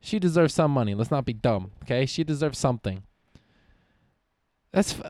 she 0.00 0.18
deserves 0.18 0.54
some 0.54 0.72
money. 0.72 0.94
Let's 0.94 1.10
not 1.10 1.24
be 1.24 1.32
dumb, 1.32 1.72
okay? 1.82 2.04
She 2.06 2.24
deserves 2.24 2.58
something. 2.58 3.02
That's 4.72 5.00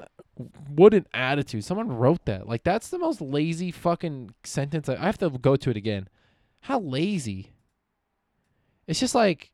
what 0.68 0.94
an 0.94 1.06
attitude. 1.12 1.64
Someone 1.64 1.88
wrote 1.88 2.24
that. 2.26 2.46
Like 2.46 2.62
that's 2.62 2.88
the 2.88 2.98
most 2.98 3.20
lazy 3.20 3.70
fucking 3.72 4.34
sentence. 4.44 4.88
I, 4.88 4.96
have 4.96 5.18
to 5.18 5.30
go 5.30 5.56
to 5.56 5.70
it 5.70 5.76
again. 5.76 6.08
How 6.60 6.78
lazy. 6.78 7.52
It's 8.86 9.00
just 9.00 9.14
like 9.14 9.50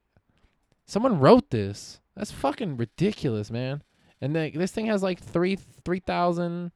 someone 0.86 1.18
wrote 1.18 1.50
this. 1.50 2.00
That's 2.16 2.30
fucking 2.30 2.76
ridiculous, 2.76 3.50
man. 3.50 3.82
And 4.20 4.36
this 4.36 4.72
thing 4.72 4.86
has 4.86 5.02
like 5.02 5.18
three 5.18 5.56
three 5.84 6.00
thousand, 6.00 6.72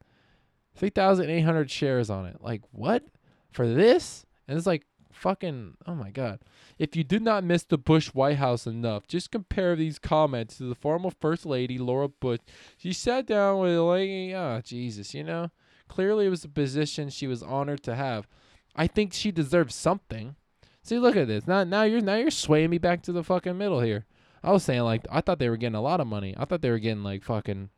three 0.77 0.89
thousand 0.89 1.29
eight 1.29 1.41
hundred 1.41 1.69
shares 1.69 2.09
on 2.09 2.25
it. 2.25 2.37
Like 2.41 2.61
what 2.71 3.03
for 3.51 3.67
this? 3.67 4.25
And 4.47 4.57
it's 4.57 4.67
like 4.67 4.85
fucking 5.11 5.75
oh 5.85 5.95
my 5.95 6.11
god. 6.11 6.39
If 6.77 6.95
you 6.95 7.03
did 7.03 7.23
not 7.23 7.43
miss 7.43 7.63
the 7.63 7.77
Bush 7.77 8.09
White 8.09 8.37
House 8.37 8.67
enough, 8.67 9.07
just 9.07 9.31
compare 9.31 9.75
these 9.75 9.99
comments 9.99 10.57
to 10.57 10.63
the 10.63 10.75
former 10.75 11.09
First 11.09 11.45
Lady 11.45 11.77
Laura 11.77 12.07
Bush. 12.07 12.39
She 12.77 12.93
sat 12.93 13.25
down 13.25 13.59
with 13.59 13.77
like, 13.77 14.09
oh 14.35 14.61
Jesus, 14.63 15.13
you 15.13 15.23
know. 15.23 15.49
Clearly, 15.87 16.25
it 16.25 16.29
was 16.29 16.43
a 16.43 16.49
position 16.49 17.09
she 17.09 17.27
was 17.27 17.41
honored 17.41 17.81
to 17.83 17.95
have. 17.95 18.27
I 18.75 18.87
think 18.87 19.13
she 19.13 19.31
deserves 19.31 19.73
something. 19.73 20.35
See, 20.83 20.99
look 20.99 21.15
at 21.15 21.27
this. 21.27 21.47
Now, 21.47 21.63
now 21.63 21.83
you're 21.83 22.01
now 22.01 22.15
you're 22.15 22.29
swaying 22.29 22.69
me 22.69 22.77
back 22.77 23.01
to 23.03 23.11
the 23.11 23.23
fucking 23.23 23.57
middle 23.57 23.79
here. 23.79 24.05
I 24.43 24.51
was 24.51 24.63
saying 24.63 24.81
like 24.81 25.05
I 25.09 25.21
thought 25.21 25.39
they 25.39 25.49
were 25.49 25.57
getting 25.57 25.75
a 25.75 25.81
lot 25.81 25.99
of 25.99 26.07
money. 26.07 26.35
I 26.37 26.45
thought 26.45 26.61
they 26.61 26.69
were 26.69 26.79
getting 26.79 27.03
like 27.03 27.23
fucking. 27.23 27.69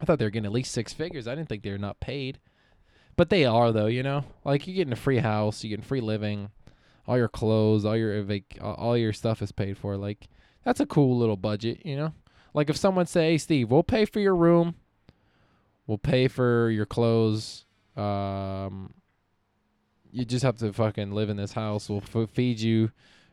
I 0.00 0.04
thought 0.04 0.18
they 0.18 0.24
were 0.24 0.30
getting 0.30 0.46
at 0.46 0.52
least 0.52 0.72
six 0.72 0.92
figures. 0.92 1.26
I 1.26 1.34
didn't 1.34 1.48
think 1.48 1.62
they 1.62 1.70
were 1.70 1.78
not 1.78 2.00
paid, 2.00 2.38
but 3.16 3.30
they 3.30 3.44
are 3.44 3.72
though. 3.72 3.86
You 3.86 4.02
know, 4.02 4.24
like 4.44 4.66
you're 4.66 4.76
getting 4.76 4.92
a 4.92 4.96
free 4.96 5.18
house, 5.18 5.62
you're 5.62 5.70
getting 5.70 5.84
free 5.84 6.00
living, 6.00 6.50
all 7.06 7.16
your 7.16 7.28
clothes, 7.28 7.84
all 7.84 7.96
your 7.96 8.24
all 8.60 8.96
your 8.96 9.12
stuff 9.12 9.42
is 9.42 9.52
paid 9.52 9.78
for. 9.78 9.96
Like 9.96 10.28
that's 10.64 10.80
a 10.80 10.86
cool 10.86 11.18
little 11.18 11.36
budget. 11.36 11.84
You 11.84 11.96
know, 11.96 12.12
like 12.54 12.70
if 12.70 12.76
someone 12.76 13.06
say, 13.06 13.32
"Hey, 13.32 13.38
Steve, 13.38 13.70
we'll 13.70 13.82
pay 13.82 14.04
for 14.04 14.20
your 14.20 14.36
room, 14.36 14.74
we'll 15.86 15.98
pay 15.98 16.28
for 16.28 16.70
your 16.70 16.86
clothes." 16.86 17.64
Um, 17.96 18.94
you 20.12 20.24
just 20.24 20.44
have 20.44 20.56
to 20.58 20.72
fucking 20.72 21.12
live 21.12 21.28
in 21.30 21.36
this 21.36 21.52
house. 21.52 21.88
We'll 21.88 22.02
f- 22.14 22.30
feed 22.30 22.60
you 22.60 22.90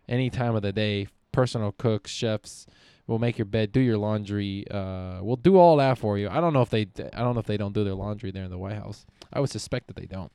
any 0.07 0.29
time 0.29 0.55
of 0.55 0.61
the 0.61 0.73
day 0.73 1.07
personal 1.31 1.71
cooks, 1.71 2.09
chefs. 2.09 2.65
We'll 3.07 3.19
make 3.19 3.37
your 3.37 3.45
bed, 3.45 3.71
do 3.71 3.79
your 3.79 3.97
laundry. 3.97 4.65
Uh, 4.69 5.19
we'll 5.21 5.37
do 5.37 5.57
all 5.57 5.77
that 5.77 5.97
for 5.97 6.17
you. 6.17 6.27
I 6.27 6.41
don't 6.41 6.53
know 6.53 6.61
if 6.61 6.69
they, 6.69 6.87
I 7.13 7.23
don't 7.23 7.33
know 7.33 7.39
if 7.39 7.45
they 7.45 7.55
don't 7.55 7.73
do 7.73 7.85
their 7.85 7.93
laundry 7.93 8.31
there 8.31 8.43
in 8.43 8.51
the 8.51 8.57
White 8.57 8.75
House. 8.75 9.05
I 9.31 9.39
would 9.39 9.49
suspect 9.49 9.87
that 9.87 9.95
they 9.95 10.05
don't. 10.05 10.31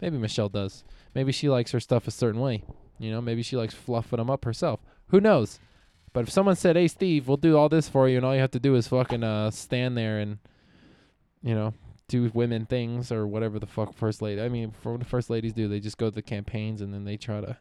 Maybe 0.00 0.16
Michelle 0.16 0.48
does. 0.48 0.84
Maybe 1.14 1.32
she 1.32 1.50
likes 1.50 1.72
her 1.72 1.80
stuff 1.80 2.08
a 2.08 2.10
certain 2.10 2.40
way. 2.40 2.64
You 2.98 3.10
know, 3.10 3.20
maybe 3.20 3.42
she 3.42 3.56
likes 3.56 3.74
fluffing 3.74 4.16
them 4.16 4.30
up 4.30 4.44
herself. 4.44 4.80
Who 5.08 5.20
knows? 5.20 5.60
But 6.14 6.24
if 6.24 6.30
someone 6.30 6.56
said, 6.56 6.76
"Hey, 6.76 6.88
Steve, 6.88 7.28
we'll 7.28 7.36
do 7.36 7.56
all 7.56 7.68
this 7.68 7.88
for 7.88 8.08
you," 8.08 8.16
and 8.16 8.24
all 8.24 8.34
you 8.34 8.40
have 8.40 8.52
to 8.52 8.60
do 8.60 8.76
is 8.76 8.88
fucking 8.88 9.24
uh 9.24 9.50
stand 9.50 9.96
there 9.96 10.20
and, 10.20 10.38
you 11.42 11.54
know, 11.54 11.74
do 12.08 12.30
women 12.32 12.66
things 12.66 13.10
or 13.10 13.26
whatever 13.26 13.58
the 13.58 13.66
fuck 13.66 13.94
first 13.94 14.22
lady. 14.22 14.40
I 14.40 14.48
mean, 14.48 14.72
for 14.80 14.92
what 14.92 15.00
the 15.00 15.06
first 15.06 15.28
ladies 15.28 15.52
do, 15.52 15.68
they 15.68 15.80
just 15.80 15.98
go 15.98 16.10
to 16.10 16.14
the 16.14 16.22
campaigns 16.22 16.80
and 16.80 16.94
then 16.94 17.04
they 17.04 17.16
try 17.16 17.40
to, 17.40 17.58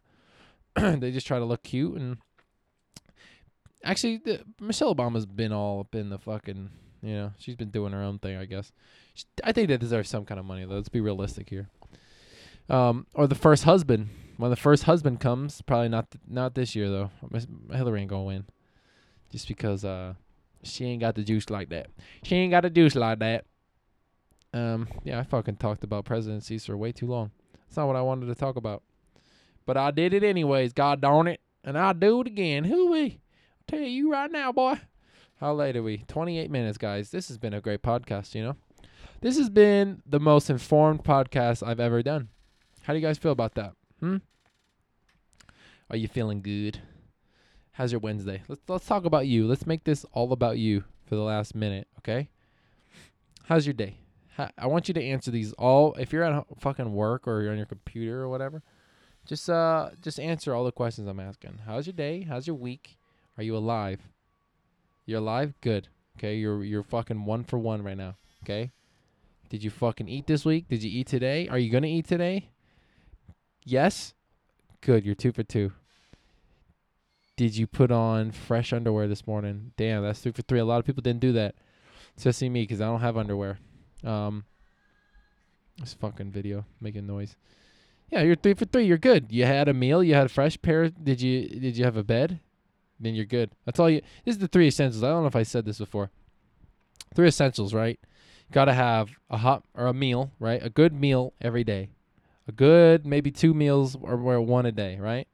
they 0.99 1.11
just 1.11 1.25
try 1.27 1.39
to 1.39 1.45
look 1.45 1.63
cute 1.63 1.95
and 1.95 2.17
Actually, 3.83 4.17
the, 4.17 4.41
Michelle 4.59 4.95
Obama's 4.95 5.25
been 5.25 5.51
all 5.51 5.81
up 5.81 5.95
in 5.95 6.09
the 6.09 6.17
fucking. 6.17 6.69
You 7.01 7.13
know, 7.13 7.33
she's 7.37 7.55
been 7.55 7.69
doing 7.69 7.91
her 7.91 8.01
own 8.01 8.19
thing. 8.19 8.37
I 8.37 8.45
guess. 8.45 8.71
She, 9.13 9.25
I 9.43 9.51
think 9.51 9.67
that 9.67 9.79
deserves 9.79 10.09
some 10.09 10.25
kind 10.25 10.39
of 10.39 10.45
money. 10.45 10.65
though. 10.65 10.75
Let's 10.75 10.89
be 10.89 11.01
realistic 11.01 11.49
here. 11.49 11.69
Um, 12.69 13.07
or 13.13 13.27
the 13.27 13.35
first 13.35 13.63
husband. 13.65 14.09
When 14.37 14.49
the 14.49 14.55
first 14.55 14.83
husband 14.83 15.19
comes, 15.19 15.61
probably 15.61 15.89
not 15.89 16.09
th- 16.09 16.23
not 16.27 16.55
this 16.55 16.75
year 16.75 16.89
though. 16.89 17.11
Hillary 17.71 18.01
ain't 18.01 18.09
gonna 18.09 18.23
win, 18.23 18.45
just 19.29 19.47
because 19.47 19.85
uh 19.85 20.15
she 20.63 20.85
ain't 20.85 21.01
got 21.01 21.15
the 21.15 21.23
juice 21.23 21.49
like 21.49 21.69
that. 21.69 21.87
She 22.23 22.35
ain't 22.35 22.51
got 22.51 22.63
the 22.63 22.69
juice 22.69 22.95
like 22.95 23.19
that. 23.19 23.45
Um, 24.53 24.87
yeah, 25.03 25.19
I 25.19 25.23
fucking 25.23 25.57
talked 25.57 25.83
about 25.83 26.05
presidencies 26.05 26.65
for 26.65 26.77
way 26.77 26.91
too 26.91 27.07
long. 27.07 27.31
That's 27.65 27.77
not 27.77 27.87
what 27.87 27.95
I 27.95 28.01
wanted 28.01 28.27
to 28.27 28.35
talk 28.35 28.55
about, 28.55 28.83
but 29.65 29.77
I 29.77 29.91
did 29.91 30.13
it 30.13 30.23
anyways. 30.23 30.73
God 30.73 31.01
darn 31.01 31.27
it, 31.27 31.41
and 31.63 31.77
I'll 31.77 31.93
do 31.93 32.21
it 32.21 32.27
again. 32.27 32.63
We? 32.89 33.19
Tell 33.67 33.79
you 33.79 34.11
right 34.11 34.31
now, 34.31 34.51
boy. 34.51 34.79
How 35.39 35.53
late 35.53 35.75
are 35.75 35.83
we? 35.83 36.03
28 36.07 36.49
minutes, 36.51 36.77
guys. 36.77 37.09
This 37.11 37.27
has 37.27 37.37
been 37.37 37.53
a 37.53 37.61
great 37.61 37.81
podcast, 37.81 38.35
you 38.35 38.43
know? 38.43 38.55
This 39.21 39.37
has 39.37 39.49
been 39.49 40.01
the 40.05 40.19
most 40.19 40.49
informed 40.49 41.03
podcast 41.03 41.65
I've 41.65 41.79
ever 41.79 42.03
done. 42.03 42.29
How 42.83 42.93
do 42.93 42.99
you 42.99 43.05
guys 43.05 43.17
feel 43.17 43.31
about 43.31 43.55
that? 43.55 43.73
Hmm? 43.99 44.17
Are 45.89 45.97
you 45.97 46.07
feeling 46.07 46.41
good? 46.41 46.79
How's 47.73 47.91
your 47.91 47.99
Wednesday? 47.99 48.43
Let's 48.47 48.61
let's 48.67 48.85
talk 48.85 49.05
about 49.05 49.27
you. 49.27 49.47
Let's 49.47 49.65
make 49.65 49.83
this 49.83 50.05
all 50.13 50.31
about 50.31 50.57
you 50.57 50.83
for 51.05 51.15
the 51.15 51.21
last 51.21 51.55
minute, 51.55 51.87
okay? 51.99 52.29
How's 53.45 53.65
your 53.65 53.73
day? 53.73 53.97
I 54.57 54.67
want 54.67 54.87
you 54.87 54.93
to 54.95 55.03
answer 55.03 55.31
these 55.31 55.53
all. 55.53 55.93
If 55.93 56.11
you're 56.11 56.23
at 56.23 56.45
fucking 56.59 56.93
work 56.93 57.27
or 57.27 57.41
you're 57.41 57.51
on 57.51 57.57
your 57.57 57.65
computer 57.65 58.21
or 58.21 58.29
whatever, 58.29 58.61
just 59.25 59.49
uh 59.49 59.89
just 60.01 60.19
answer 60.19 60.53
all 60.53 60.63
the 60.63 60.71
questions 60.71 61.07
I'm 61.07 61.19
asking. 61.19 61.61
How's 61.65 61.87
your 61.87 61.93
day? 61.93 62.21
How's 62.21 62.47
your 62.47 62.55
week? 62.55 62.97
Are 63.37 63.43
you 63.43 63.55
alive? 63.57 63.99
You're 65.05 65.19
alive? 65.19 65.53
Good. 65.61 65.87
Okay, 66.17 66.35
you're 66.35 66.63
you're 66.63 66.83
fucking 66.83 67.25
one 67.25 67.43
for 67.43 67.57
one 67.57 67.83
right 67.83 67.97
now. 67.97 68.15
Okay? 68.43 68.71
Did 69.49 69.63
you 69.63 69.69
fucking 69.69 70.07
eat 70.07 70.27
this 70.27 70.45
week? 70.45 70.67
Did 70.67 70.83
you 70.83 70.91
eat 70.91 71.07
today? 71.07 71.47
Are 71.47 71.57
you 71.57 71.71
gonna 71.71 71.87
eat 71.87 72.07
today? 72.07 72.49
Yes? 73.65 74.13
Good, 74.81 75.05
you're 75.05 75.15
two 75.15 75.31
for 75.31 75.43
two. 75.43 75.71
Did 77.35 77.57
you 77.57 77.65
put 77.65 77.91
on 77.91 78.31
fresh 78.31 78.73
underwear 78.73 79.07
this 79.07 79.25
morning? 79.25 79.71
Damn, 79.77 80.03
that's 80.03 80.19
three 80.19 80.31
for 80.31 80.43
three. 80.43 80.59
A 80.59 80.65
lot 80.65 80.79
of 80.79 80.85
people 80.85 81.01
didn't 81.01 81.21
do 81.21 81.31
that. 81.33 81.55
Especially 82.17 82.49
me, 82.49 82.61
because 82.63 82.81
I 82.81 82.85
don't 82.85 83.01
have 83.01 83.17
underwear. 83.17 83.59
Um 84.03 84.45
this 85.79 85.95
fucking 85.95 86.31
video 86.31 86.65
making 86.79 87.07
noise. 87.07 87.35
Yeah, 88.11 88.21
you're 88.21 88.35
three 88.35 88.53
for 88.53 88.65
three. 88.65 88.85
You're 88.85 88.99
good. 88.99 89.31
You 89.31 89.45
had 89.45 89.67
a 89.67 89.73
meal. 89.73 90.03
You 90.03 90.13
had 90.13 90.27
a 90.27 90.29
fresh 90.29 90.61
pair. 90.61 90.89
Did 90.89 91.19
you 91.21 91.47
did 91.47 91.75
you 91.77 91.83
have 91.83 91.97
a 91.97 92.03
bed? 92.03 92.39
Then 93.05 93.15
you're 93.15 93.25
good. 93.25 93.51
That's 93.65 93.79
all 93.79 93.89
you. 93.89 94.01
This 94.25 94.35
is 94.35 94.39
the 94.39 94.47
three 94.47 94.67
essentials. 94.67 95.03
I 95.03 95.09
don't 95.09 95.21
know 95.21 95.27
if 95.27 95.35
I 95.35 95.43
said 95.43 95.65
this 95.65 95.77
before. 95.77 96.09
Three 97.15 97.27
essentials, 97.27 97.73
right? 97.73 97.99
Got 98.51 98.65
to 98.65 98.73
have 98.73 99.09
a 99.29 99.37
hot 99.37 99.63
or 99.75 99.87
a 99.87 99.93
meal, 99.93 100.31
right? 100.39 100.63
A 100.63 100.69
good 100.69 100.93
meal 100.93 101.33
every 101.41 101.63
day. 101.63 101.89
A 102.47 102.51
good 102.51 103.05
maybe 103.05 103.31
two 103.31 103.53
meals 103.53 103.95
or, 103.95 104.13
or 104.13 104.41
one 104.41 104.65
a 104.65 104.71
day, 104.71 104.97
right? 104.99 105.27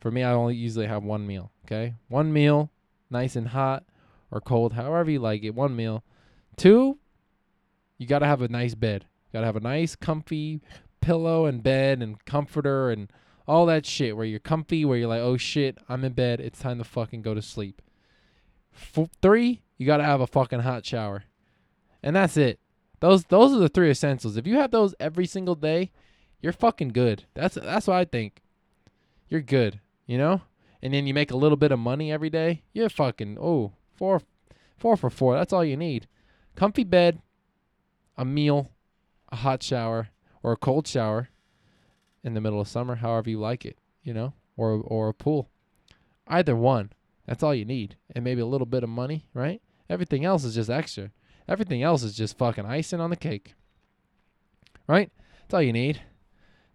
For 0.00 0.10
me, 0.10 0.22
I 0.22 0.32
only 0.32 0.54
usually 0.54 0.86
have 0.86 1.02
one 1.02 1.26
meal. 1.26 1.50
Okay, 1.64 1.94
one 2.08 2.32
meal, 2.32 2.70
nice 3.10 3.34
and 3.34 3.48
hot, 3.48 3.84
or 4.30 4.40
cold, 4.40 4.74
however 4.74 5.10
you 5.10 5.18
like 5.18 5.42
it. 5.42 5.54
One 5.54 5.74
meal. 5.74 6.04
Two, 6.56 6.98
you 7.98 8.06
got 8.06 8.20
to 8.20 8.26
have 8.26 8.42
a 8.42 8.48
nice 8.48 8.74
bed. 8.74 9.06
Got 9.32 9.40
to 9.40 9.46
have 9.46 9.56
a 9.56 9.60
nice, 9.60 9.96
comfy 9.96 10.60
pillow 11.00 11.46
and 11.46 11.62
bed 11.62 12.02
and 12.02 12.24
comforter 12.24 12.90
and 12.90 13.10
all 13.46 13.66
that 13.66 13.86
shit 13.86 14.16
where 14.16 14.26
you're 14.26 14.40
comfy, 14.40 14.84
where 14.84 14.98
you're 14.98 15.08
like, 15.08 15.20
oh 15.20 15.36
shit, 15.36 15.78
I'm 15.88 16.04
in 16.04 16.12
bed. 16.12 16.40
It's 16.40 16.58
time 16.58 16.78
to 16.78 16.84
fucking 16.84 17.22
go 17.22 17.34
to 17.34 17.42
sleep. 17.42 17.80
F- 18.74 19.08
three, 19.22 19.62
you 19.78 19.86
got 19.86 19.98
to 19.98 20.04
have 20.04 20.20
a 20.20 20.26
fucking 20.26 20.60
hot 20.60 20.84
shower. 20.84 21.24
And 22.02 22.16
that's 22.16 22.36
it. 22.36 22.60
Those 23.00 23.24
those 23.24 23.52
are 23.52 23.58
the 23.58 23.68
three 23.68 23.90
essentials. 23.90 24.36
If 24.36 24.46
you 24.46 24.56
have 24.56 24.70
those 24.70 24.94
every 24.98 25.26
single 25.26 25.54
day, 25.54 25.90
you're 26.40 26.52
fucking 26.52 26.88
good. 26.88 27.24
That's 27.34 27.56
that's 27.56 27.86
what 27.86 27.96
I 27.96 28.04
think. 28.04 28.42
You're 29.28 29.42
good, 29.42 29.80
you 30.06 30.18
know? 30.18 30.42
And 30.82 30.94
then 30.94 31.06
you 31.06 31.14
make 31.14 31.30
a 31.30 31.36
little 31.36 31.56
bit 31.56 31.72
of 31.72 31.78
money 31.78 32.12
every 32.12 32.30
day. 32.30 32.62
You're 32.72 32.88
fucking 32.88 33.38
oh, 33.40 33.72
four 33.96 34.22
four 34.76 34.96
for 34.96 35.10
four. 35.10 35.34
That's 35.34 35.52
all 35.52 35.64
you 35.64 35.76
need. 35.76 36.06
Comfy 36.54 36.84
bed, 36.84 37.20
a 38.16 38.24
meal, 38.24 38.70
a 39.30 39.36
hot 39.36 39.62
shower 39.62 40.08
or 40.42 40.52
a 40.52 40.56
cold 40.56 40.86
shower 40.86 41.28
in 42.26 42.34
the 42.34 42.40
middle 42.40 42.60
of 42.60 42.68
summer, 42.68 42.96
however 42.96 43.30
you 43.30 43.38
like 43.38 43.64
it, 43.64 43.78
you 44.02 44.12
know, 44.12 44.34
or 44.56 44.72
or 44.72 45.08
a 45.08 45.14
pool. 45.14 45.48
Either 46.26 46.56
one. 46.56 46.90
That's 47.26 47.42
all 47.42 47.54
you 47.54 47.64
need. 47.64 47.96
And 48.14 48.24
maybe 48.24 48.40
a 48.40 48.46
little 48.46 48.66
bit 48.66 48.82
of 48.82 48.88
money, 48.88 49.26
right? 49.34 49.60
Everything 49.88 50.24
else 50.24 50.44
is 50.44 50.54
just 50.54 50.70
extra. 50.70 51.10
Everything 51.48 51.82
else 51.82 52.02
is 52.02 52.14
just 52.14 52.38
fucking 52.38 52.66
icing 52.66 53.00
on 53.00 53.10
the 53.10 53.16
cake. 53.16 53.54
Right? 54.86 55.10
That's 55.40 55.54
all 55.54 55.62
you 55.62 55.72
need. 55.72 56.02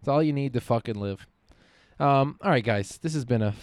That's 0.00 0.08
all 0.08 0.22
you 0.22 0.32
need 0.32 0.52
to 0.54 0.60
fucking 0.60 0.94
live. 0.94 1.26
Um, 1.98 2.38
all 2.42 2.50
right, 2.50 2.64
guys. 2.64 2.98
This 3.00 3.14
has 3.14 3.24
been 3.24 3.42
a, 3.42 3.54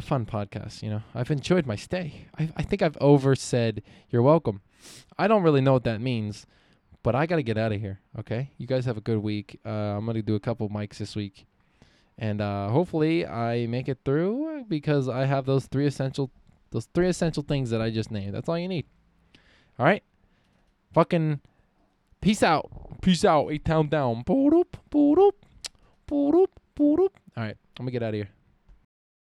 fun 0.00 0.26
podcast. 0.26 0.82
You 0.82 0.90
know, 0.90 1.02
I've 1.14 1.30
enjoyed 1.30 1.66
my 1.66 1.76
stay. 1.76 2.26
I, 2.38 2.50
I 2.56 2.62
think 2.62 2.82
I've 2.82 2.98
over 3.00 3.34
said 3.34 3.82
you're 4.08 4.22
welcome. 4.22 4.62
I 5.18 5.28
don't 5.28 5.42
really 5.42 5.60
know 5.60 5.74
what 5.74 5.84
that 5.84 6.00
means, 6.00 6.46
but 7.02 7.14
I 7.14 7.26
got 7.26 7.36
to 7.36 7.42
get 7.42 7.58
out 7.58 7.72
of 7.72 7.80
here. 7.80 8.00
Okay. 8.18 8.50
You 8.58 8.66
guys 8.66 8.84
have 8.84 8.96
a 8.96 9.00
good 9.00 9.18
week. 9.18 9.58
Uh, 9.64 9.68
I'm 9.68 10.04
going 10.04 10.16
to 10.16 10.22
do 10.22 10.34
a 10.34 10.40
couple 10.40 10.68
mics 10.68 10.98
this 10.98 11.16
week. 11.16 11.46
And 12.18 12.40
uh, 12.40 12.68
hopefully 12.68 13.26
I 13.26 13.66
make 13.66 13.88
it 13.88 13.98
through 14.04 14.64
because 14.68 15.08
I 15.08 15.24
have 15.24 15.46
those 15.46 15.66
three 15.66 15.86
essential 15.86 16.30
those 16.70 16.86
three 16.94 17.08
essential 17.08 17.42
things 17.42 17.70
that 17.70 17.80
I 17.82 17.90
just 17.90 18.10
named. 18.12 18.34
That's 18.34 18.48
all 18.48 18.58
you 18.58 18.68
need. 18.68 18.86
All 19.78 19.86
right. 19.86 20.04
Fucking 20.92 21.40
peace 22.20 22.42
out. 22.42 22.70
Peace 23.00 23.24
out. 23.24 23.48
Eight 23.50 23.64
town 23.64 23.88
down. 23.88 24.22
All 27.36 27.44
right. 27.44 27.56
I'm 27.78 27.84
going 27.84 27.86
to 27.86 27.90
get 27.92 28.02
out 28.02 28.10
of 28.10 28.14
here. 28.14 28.28